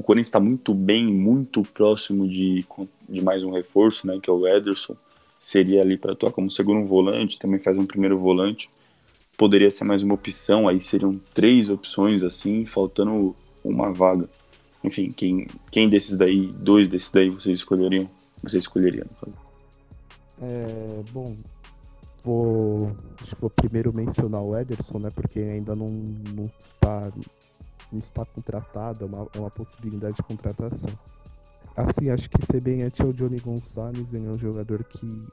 [0.00, 2.64] O Corinthians está muito bem, muito próximo de,
[3.06, 4.18] de mais um reforço, né?
[4.18, 4.96] Que é o Ederson.
[5.38, 8.70] Seria ali para atuar como segundo volante, também faz um primeiro volante.
[9.36, 14.26] Poderia ser mais uma opção, aí seriam três opções assim, faltando uma vaga.
[14.82, 18.06] Enfim, quem, quem desses daí, dois desses daí vocês escolheriam?
[18.42, 19.06] Você escolheria,
[20.40, 21.36] É, bom,
[22.24, 22.90] vou,
[23.38, 25.10] vou primeiro mencionar o Ederson, né?
[25.14, 25.88] Porque ainda não,
[26.34, 27.12] não está
[27.92, 30.90] não está contratado, é uma, é uma possibilidade de contratação.
[31.76, 35.26] Assim, acho que semelhante ao Johnny Gonçalves, ele é um jogador que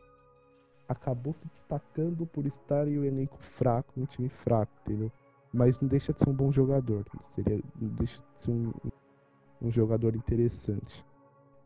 [0.88, 5.12] acabou se destacando por estar em um elenco fraco, um time fraco, entendeu?
[5.54, 8.72] Mas não deixa de ser um bom jogador, seria, não deixa de ser um,
[9.62, 11.04] um jogador interessante.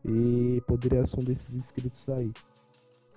[0.04, 2.32] E poderia ser um desses inscritos aí.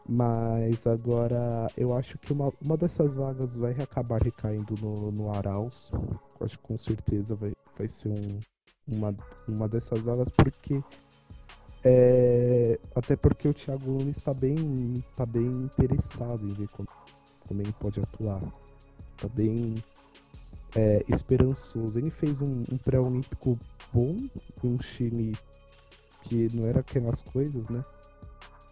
[0.08, 5.92] Mas agora eu acho que uma, uma dessas vagas vai acabar recaindo no, no Arauz.
[6.40, 8.40] Acho que com certeza vai, vai ser um,
[8.88, 9.16] uma,
[9.48, 10.82] uma dessas vagas, porque.
[11.88, 14.56] É, até porque o Thiago Nunes está bem,
[15.16, 16.88] tá bem interessado em ver como,
[17.48, 18.40] como ele pode atuar.
[19.16, 19.76] Está bem
[20.76, 21.98] é, esperançoso.
[21.98, 23.58] Ele fez um, um pré-olímpico
[23.94, 24.18] bom,
[24.64, 25.34] um Chile
[26.24, 27.82] que não era aquelas coisas, né?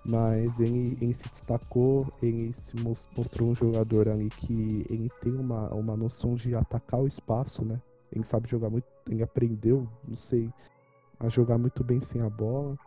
[0.06, 2.76] Mas ele, ele se destacou, ele se
[3.16, 7.80] mostrou um jogador ali que ele tem uma, uma noção de atacar o espaço, né?
[8.13, 10.49] Ele sabe jogar muito, ele aprendeu, não sei,
[11.19, 12.78] a jogar muito bem sem a bola.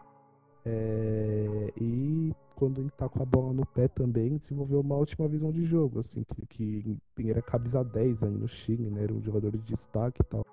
[0.65, 5.53] É, e quando ele tá com a bola no pé também, desenvolveu uma ótima visão
[5.53, 9.05] de jogo, assim, que, que ele era camisa 10 aí no Chile, né?
[9.05, 10.45] Era um jogador de destaque e tal.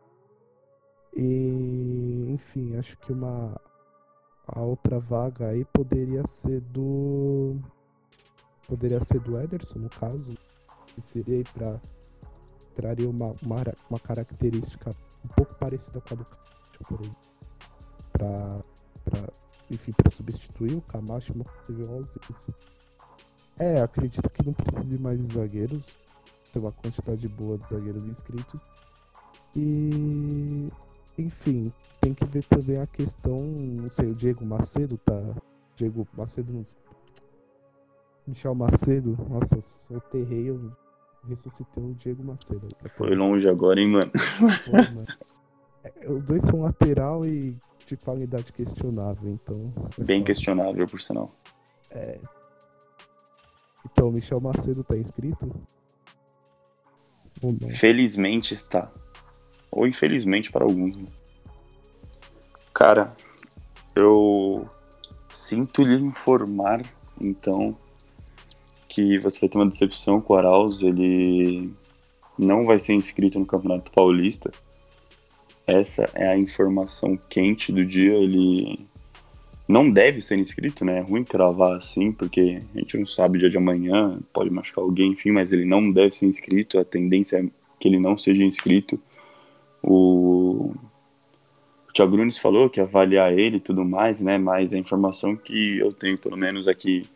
[1.16, 3.60] E, enfim, acho que uma
[4.48, 7.56] a outra vaga aí poderia ser do
[8.68, 10.30] poderia ser do Ederson, no caso,
[10.88, 11.80] que seria aí para
[12.74, 13.58] traria uma, uma,
[13.90, 14.90] uma característica
[15.24, 17.22] um pouco parecida com a do Camacho, por exemplo,
[18.12, 18.62] para
[19.72, 22.56] enfim, para substituir o Camacho, uma possível.
[23.60, 25.96] É, acredito que não precise mais de zagueiros,
[26.52, 28.62] tem uma quantidade boa de zagueiros inscritos.
[29.56, 30.68] E
[31.18, 35.36] enfim, tem que ver também a questão, não sei, o Diego Macedo tá.
[35.76, 36.64] Diego Macedo não
[38.26, 40.72] Michel Macedo, nossa, eu soterrei, eu
[41.28, 42.68] ressuscitei o Diego Macedo.
[42.86, 44.12] Foi longe agora, hein, mano?
[44.64, 45.08] Foi, mano.
[45.84, 47.56] É, os dois são lateral e
[47.86, 49.74] de qualidade questionável, então.
[49.98, 51.34] Bem questionável, por sinal.
[51.92, 52.20] É.
[53.86, 55.54] Então, Michel Macedo tá inscrito?
[57.70, 58.92] Felizmente está.
[59.70, 60.96] Ou infelizmente para alguns.
[60.96, 61.06] Né?
[62.74, 63.14] Cara,
[63.96, 64.68] eu
[65.34, 66.82] sinto lhe informar,
[67.20, 67.74] então,
[68.94, 70.82] que você vai ter uma decepção com o Arauz.
[70.82, 71.72] Ele
[72.38, 74.52] não vai ser inscrito no Campeonato Paulista.
[75.66, 78.14] Essa é a informação quente do dia.
[78.14, 78.78] Ele
[79.68, 81.00] não deve ser inscrito, né?
[81.00, 84.84] É ruim cravar assim, porque a gente não sabe o dia de amanhã, pode machucar
[84.84, 86.78] alguém, enfim, mas ele não deve ser inscrito.
[86.78, 87.46] A tendência é
[87.80, 89.00] que ele não seja inscrito.
[89.82, 90.74] O,
[91.90, 94.38] o Thiago falou que avaliar ele e tudo mais, né?
[94.38, 97.10] Mas a informação que eu tenho, pelo menos, é que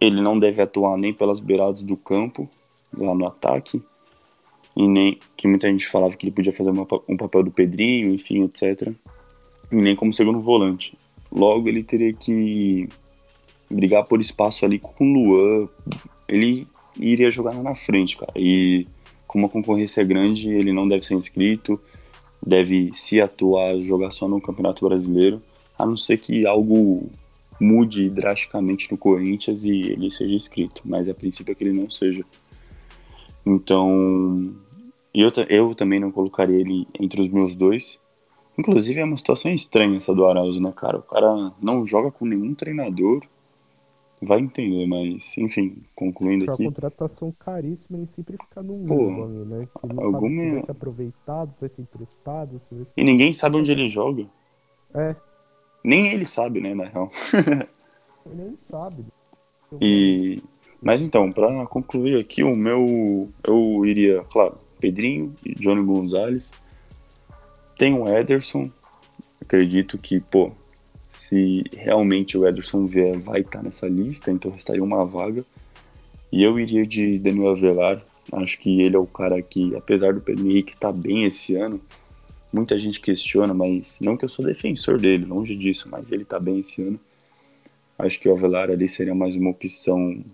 [0.00, 2.48] ele não deve atuar nem pelas beiradas do campo,
[2.96, 3.82] lá no ataque,
[4.76, 8.14] e nem que muita gente falava que ele podia fazer uma, um papel do Pedrinho,
[8.14, 8.92] enfim, etc.
[9.72, 10.96] E nem como segundo volante.
[11.32, 12.88] Logo, ele teria que
[13.70, 15.68] brigar por espaço ali com o Luan.
[16.28, 16.66] Ele
[16.98, 18.32] iria jogar na frente, cara.
[18.36, 18.86] E
[19.26, 21.80] como a concorrência é grande, ele não deve ser inscrito,
[22.44, 25.38] deve se atuar, jogar só no Campeonato Brasileiro,
[25.78, 27.10] a não ser que algo
[27.60, 31.90] mude drasticamente no Corinthians e ele seja inscrito, mas a princípio é que ele não
[31.90, 32.24] seja.
[33.44, 34.54] Então,
[35.14, 37.98] eu, eu também não colocaria ele entre os meus dois.
[38.56, 40.98] Inclusive é uma situação estranha essa do Arauz, né, cara?
[40.98, 43.22] O cara não joga com nenhum treinador,
[44.20, 46.62] Vai entender, mas enfim, concluindo é aqui.
[46.62, 49.68] uma contratação caríssima e sempre fica num limbo, né?
[49.80, 50.20] Que não alguma...
[50.20, 52.60] sabe se vai ser aproveitado, se vai ser emprestado.
[52.68, 52.90] Se vai ser...
[52.96, 54.26] E ninguém sabe onde ele joga.
[54.92, 55.14] É.
[55.88, 57.10] Nem ele sabe, né, na real.
[57.32, 57.66] ele
[58.36, 59.06] nem sabe.
[59.80, 60.42] E.
[60.82, 63.24] Mas então, para concluir aqui, o meu.
[63.42, 66.52] Eu iria, claro, Pedrinho e Johnny Gonzalez.
[67.74, 68.70] Tem o Ederson.
[69.40, 70.52] Acredito que, pô,
[71.10, 75.42] se realmente o Ederson vier, vai estar tá nessa lista, então restaria uma vaga.
[76.30, 78.04] E eu iria de Daniel Avelar.
[78.30, 81.56] Acho que ele é o cara que, apesar do Pedro Henrique estar tá bem esse
[81.56, 81.80] ano,
[82.52, 86.38] muita gente questiona, mas não que eu sou defensor dele, longe disso, mas ele está
[86.38, 87.00] bem esse ano.
[87.98, 90.24] Acho que o Avelar ali seria mais uma opção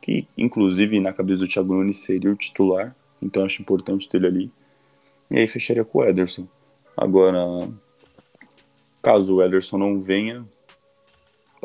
[0.00, 4.26] que, inclusive, na cabeça do Thiago Nunes seria o titular, então acho importante ter ele
[4.26, 4.50] ali.
[5.30, 6.46] E aí fecharia com o Ederson.
[6.96, 7.40] Agora,
[9.06, 10.44] Caso o Ederson não venha,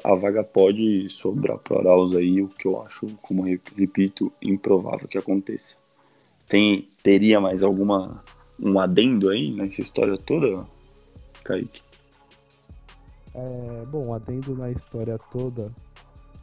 [0.04, 5.08] a vaga pode sobrar para o Arauz aí, o que eu acho, como repito, improvável
[5.08, 5.78] que aconteça.
[6.48, 8.24] Tem, teria mais alguma
[8.62, 10.66] um adendo aí nessa história toda,
[11.44, 11.82] Kaique?
[13.34, 15.72] É, bom, adendo na história toda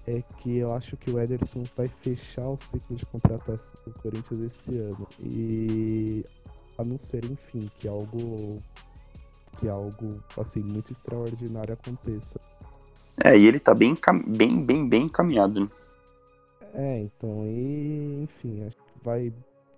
[0.07, 4.41] é que eu acho que o Ederson vai fechar o ciclo de contratação do Corinthians
[4.41, 5.07] esse ano.
[5.23, 6.25] E
[6.79, 8.57] a não ser, enfim, que algo
[9.59, 12.39] que algo assim muito extraordinário aconteça.
[13.23, 13.95] É, e ele tá bem,
[14.27, 15.69] bem, bem, bem encaminhado, né?
[16.75, 19.33] É, então, e, enfim, acho que vai,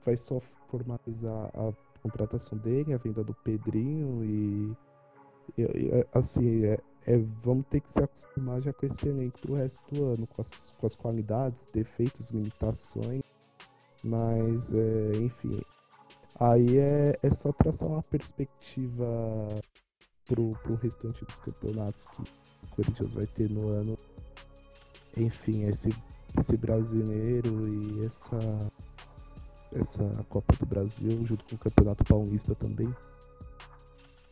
[0.05, 1.72] vai só formalizar a
[2.03, 4.76] contratação dele, a venda do Pedrinho e,
[5.59, 9.55] e, e assim, é, é, vamos ter que se acostumar já com esse elenco pro
[9.55, 13.22] resto do ano, com as, com as qualidades, defeitos, limitações,
[14.03, 15.61] mas, é, enfim,
[16.40, 19.07] Aí é, é só traçar uma perspectiva
[20.26, 23.94] pro, pro restante dos campeonatos que o Corinthians vai ter no ano.
[25.18, 25.90] Enfim, esse,
[26.40, 28.72] esse brasileiro e essa,
[29.72, 32.94] essa Copa do Brasil, junto com o Campeonato Paulista também.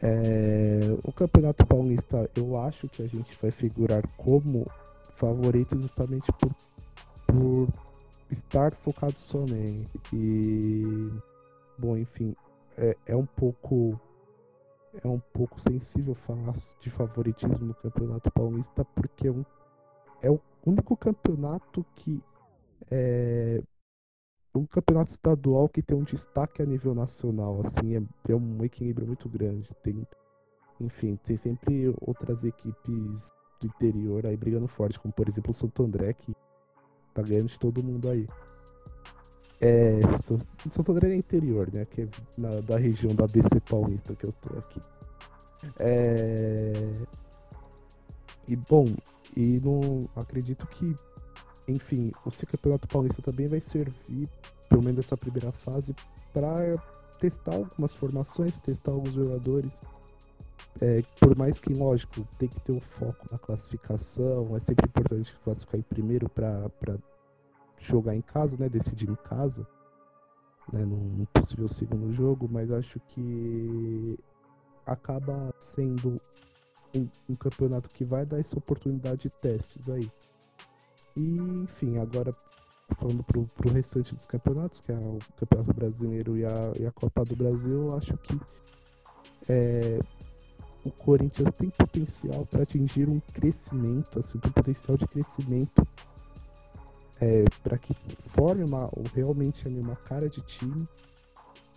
[0.01, 4.65] É, o Campeonato Paulista, eu acho que a gente vai figurar como
[5.17, 6.55] favorito justamente por,
[7.27, 7.69] por
[8.31, 9.85] estar focado só nele.
[10.13, 11.11] E
[11.79, 12.35] Bom, enfim,
[12.77, 13.99] é, é um pouco
[15.05, 19.45] é um pouco sensível falar de favoritismo no Campeonato Paulista porque é, um,
[20.21, 22.21] é o único campeonato que
[22.91, 23.63] é
[24.55, 29.07] um campeonato estadual que tem um destaque a nível nacional, assim, é, é um equilíbrio
[29.07, 29.69] muito grande.
[29.83, 30.07] Tem,
[30.81, 35.83] enfim, tem sempre outras equipes do interior aí brigando forte, como por exemplo o Santo
[35.83, 36.35] André, que
[37.15, 38.27] tá ganhando de todo mundo aí.
[39.61, 39.99] É,
[40.71, 41.85] Santo André é interior, né?
[41.85, 44.81] Que é na, da região da ABC Paulista que eu tô aqui.
[45.81, 46.73] É...
[48.49, 48.85] E bom,
[49.37, 50.95] e não acredito que,
[51.69, 54.29] enfim, o Campeonato Paulista também vai servir,
[54.69, 55.95] pelo menos essa primeira fase,
[56.33, 56.73] para
[57.19, 59.81] testar algumas formações, testar alguns jogadores.
[60.81, 65.37] É, por mais que, lógico, tem que ter um foco na classificação, é sempre importante
[65.45, 66.71] classificar em primeiro para
[67.81, 68.69] jogar em casa, né?
[68.69, 69.67] Decidir em casa,
[70.73, 70.85] né?
[70.85, 74.19] Num possível segundo jogo, mas acho que
[74.87, 76.21] acaba sendo
[76.95, 80.11] um, um, campeonato que vai dar essa oportunidade de testes aí.
[81.19, 82.35] E, enfim, agora
[82.97, 86.93] falando pro, pro restante dos campeonatos, que é o Campeonato Brasileiro e a, e a
[86.93, 88.41] Copa do Brasil, acho que
[89.49, 89.99] é,
[90.85, 95.87] o Corinthians tem potencial para atingir um crescimento, assim, um potencial de crescimento
[97.21, 97.95] é, para que
[98.29, 100.89] forme uma, realmente uma cara de time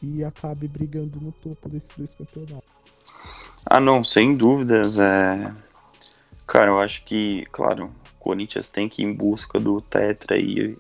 [0.02, 2.72] e acabe brigando no topo desses dois campeonatos.
[3.66, 4.98] Ah, não, sem dúvidas.
[4.98, 5.54] É...
[6.48, 10.78] Cara, eu acho que, claro, Corinthians tem que ir em busca do Tetra e,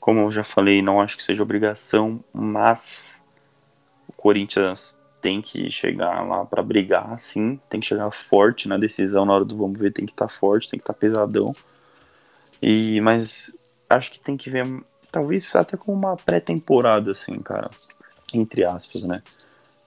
[0.00, 3.24] como eu já falei, não acho que seja obrigação, mas
[4.08, 9.24] o Corinthians tem que chegar lá para brigar, sim, tem que chegar forte na decisão
[9.24, 11.52] na hora do vamos ver, tem que estar tá forte, tem que estar tá pesadão.
[12.60, 13.56] E, mas
[13.88, 14.66] acho que tem que ver,
[15.10, 17.70] talvez até com uma pré-temporada, assim, cara.
[18.32, 19.22] Entre aspas, né?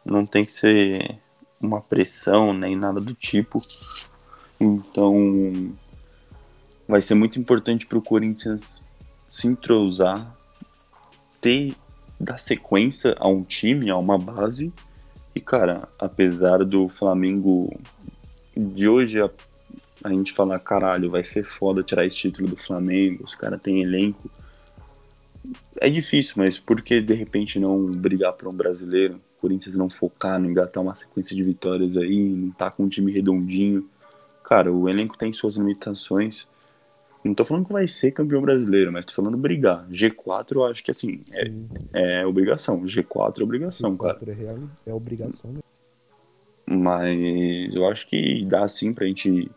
[0.06, 1.20] Não tem que ser
[1.60, 3.62] uma pressão nem nada do tipo.
[4.60, 5.14] Então,
[6.88, 8.82] vai ser muito importante para o Corinthians
[9.28, 10.34] se entrosar,
[11.42, 11.76] ter
[12.20, 14.74] dar sequência a um time, a uma base.
[15.36, 17.70] E, cara, apesar do Flamengo
[18.56, 19.30] de hoje a,
[20.04, 23.82] a gente falar, caralho, vai ser foda tirar esse título do Flamengo, os caras têm
[23.82, 24.32] elenco.
[25.80, 29.22] É difícil, mas por que de repente não brigar para um brasileiro?
[29.40, 33.12] Corinthians não focar, não engatar uma sequência de vitórias aí, não tá com um time
[33.12, 33.88] redondinho.
[34.44, 36.48] Cara, o elenco tem suas limitações.
[37.24, 39.88] Não tô falando que vai ser campeão brasileiro, mas tô falando brigar.
[39.90, 41.22] G4 eu acho que assim,
[41.94, 42.82] é, é obrigação.
[42.84, 44.32] G4 é obrigação, G4 cara.
[44.32, 45.64] É, real, é obrigação mesmo.
[46.70, 49.50] Mas eu acho que dá sim pra gente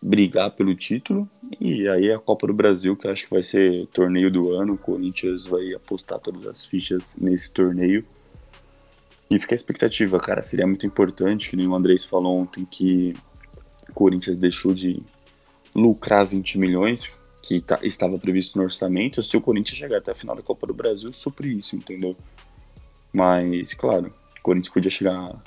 [0.00, 1.28] brigar pelo título.
[1.58, 4.74] E aí a Copa do Brasil, que eu acho que vai ser torneio do ano.
[4.74, 8.04] O Corinthians vai apostar todas as fichas nesse torneio.
[9.30, 10.42] E fica a expectativa, cara.
[10.42, 13.14] Seria muito importante, que nem o Andrés falou ontem, que
[13.88, 15.02] o Corinthians deixou de
[15.74, 17.10] lucrar 20 milhões,
[17.42, 19.22] que tá, estava previsto no orçamento.
[19.22, 22.16] Se o Corinthians chegar até a final da Copa do Brasil, supre isso, entendeu?
[23.12, 25.42] Mas, claro, o Corinthians podia chegar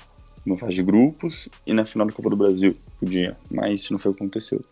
[0.46, 2.76] na fase de grupos e na final da Copa do Brasil.
[3.00, 4.64] Podia, mas isso não foi o que aconteceu.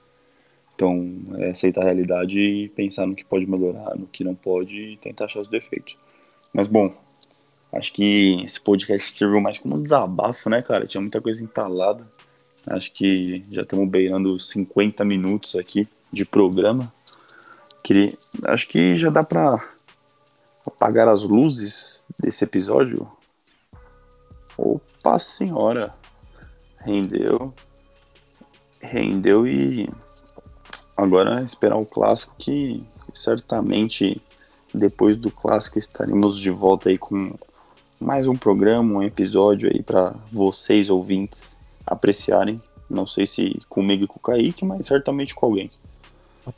[0.76, 4.78] Então, é aceitar a realidade e pensar no que pode melhorar, no que não pode
[4.78, 5.98] e tentar achar os defeitos.
[6.54, 6.94] Mas, bom,
[7.72, 10.86] acho que esse podcast serviu mais como um desabafo, né, cara?
[10.86, 12.06] Tinha muita coisa entalada.
[12.68, 16.92] Acho que já estamos beirando 50 minutos aqui de programa.
[17.84, 19.64] Queria, acho que já dá para
[20.66, 23.08] apagar as luzes desse episódio.
[24.58, 25.94] Opa senhora,
[26.80, 27.54] rendeu,
[28.82, 29.88] rendeu e
[30.98, 34.20] agora esperar o clássico que certamente
[34.74, 37.36] depois do clássico estaremos de volta aí com
[38.00, 42.60] mais um programa, um episódio aí para vocês ouvintes apreciarem.
[42.90, 45.70] Não sei se comigo e com o Kaique, mas certamente com alguém.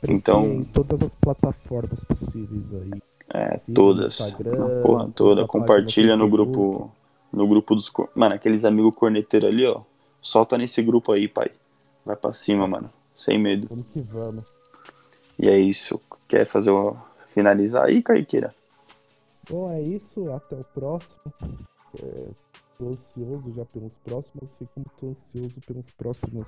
[0.06, 3.02] então em todas as plataformas possíveis aí.
[3.32, 4.20] É, todas.
[4.20, 5.46] Instagram, porra toda.
[5.46, 6.90] Compartilha no grupo
[7.32, 7.90] no grupo dos.
[8.14, 9.82] Mano, aqueles amigos corneteiros ali, ó.
[10.20, 11.50] Solta nesse grupo aí, pai.
[12.04, 12.90] Vai pra cima, mano.
[13.14, 13.66] Sem medo.
[13.68, 14.44] Vamos que vamos.
[15.38, 16.00] E é isso.
[16.26, 16.96] Quer fazer o.
[17.28, 18.54] finalizar aí, Kaiqueira?
[19.48, 20.32] Bom, é isso.
[20.32, 21.32] Até o próximo.
[22.02, 22.24] É,
[22.78, 24.50] tô ansioso já pelos próximos.
[24.56, 26.46] Sei como tô ansioso pelos próximos.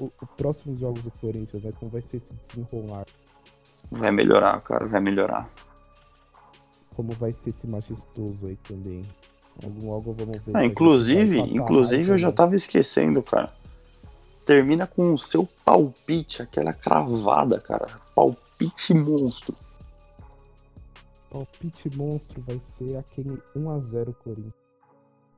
[0.00, 1.70] O, o próximos jogos do Corinthians, né?
[1.78, 3.04] Como vai ser esse desenrolar.
[3.90, 4.86] Vai melhorar, cara.
[4.88, 5.48] Vai melhorar.
[6.96, 9.02] Como vai ser esse majestoso aí também.
[9.82, 10.56] Logo vamos ver.
[10.56, 13.52] Ah, inclusive, inclusive eu já tava esquecendo, cara.
[14.44, 17.86] Termina com o seu palpite, aquela cravada, cara.
[18.14, 19.54] Palpite monstro.
[21.30, 24.63] Palpite monstro vai ser aquele 1x0 Corinthians.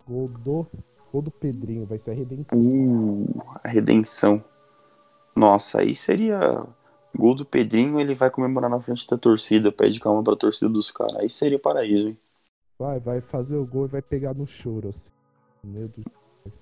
[0.07, 0.67] Gol do,
[1.13, 2.59] gol do Pedrinho, vai ser a redenção.
[2.59, 4.45] Uh, a redenção.
[5.35, 6.65] Nossa, aí seria.
[7.15, 10.91] Gol do Pedrinho, ele vai comemorar na frente da torcida, pede calma pra torcida dos
[10.91, 11.17] caras.
[11.17, 12.19] Aí seria paraíso, hein?
[12.79, 15.11] Vai, vai fazer o gol e vai pegar no choro, assim.
[15.65, 16.07] Meu Deus.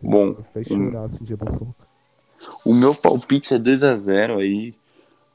[0.01, 0.37] Bom.
[0.55, 1.75] Vai chorar, assim, de emoção.
[2.65, 4.75] O meu palpite é 2x0 aí.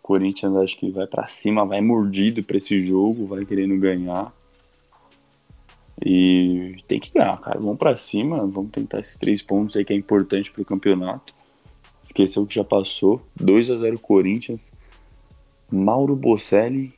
[0.02, 4.32] Corinthians acho que vai para cima, vai mordido para esse jogo, vai querendo ganhar.
[6.06, 7.60] E tem que ganhar, cara.
[7.60, 11.34] Vamos para cima, vamos tentar esses três pontos aí que é importante pro campeonato.
[12.04, 13.22] Esqueceu que já passou.
[13.36, 14.72] 2 a 0 Corinthians.
[15.72, 16.94] Mauro Bocelli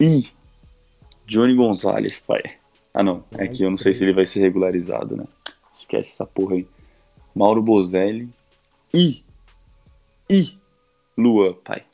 [0.00, 0.26] e
[1.26, 2.42] Johnny Gonzalez, pai.
[2.92, 3.24] Ah, não.
[3.38, 5.24] É que eu não sei se ele vai ser regularizado, né?
[5.74, 6.66] Esquece essa porra aí.
[7.34, 8.28] Mauro Bozelli
[8.92, 9.22] e.
[10.28, 10.56] E.
[11.16, 11.84] Lua, pai.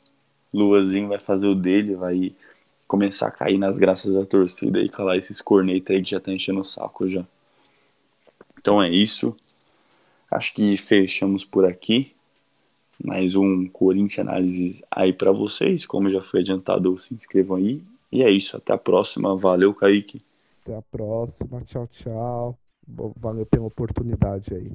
[0.53, 2.35] Luazinho vai fazer o dele, vai
[2.91, 6.29] começar a cair nas graças da torcida e calar esses cornetas aí que já tá
[6.29, 7.25] enchendo o saco já.
[8.59, 9.33] Então é isso.
[10.29, 12.13] Acho que fechamos por aqui.
[13.01, 15.85] Mais um Corinthians Análises aí para vocês.
[15.85, 17.81] Como já foi adiantado, se inscrevam aí.
[18.11, 18.57] E é isso.
[18.57, 19.37] Até a próxima.
[19.37, 20.21] Valeu, Kaique.
[20.61, 21.61] Até a próxima.
[21.61, 22.59] Tchau, tchau.
[23.15, 24.73] Valeu pela oportunidade aí.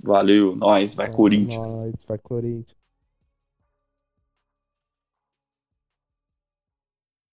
[0.00, 0.54] Valeu.
[0.54, 0.94] Nós.
[0.94, 1.68] Vai, Corinthians.
[1.68, 1.94] Nós.
[2.06, 2.81] Vai, Corinthians.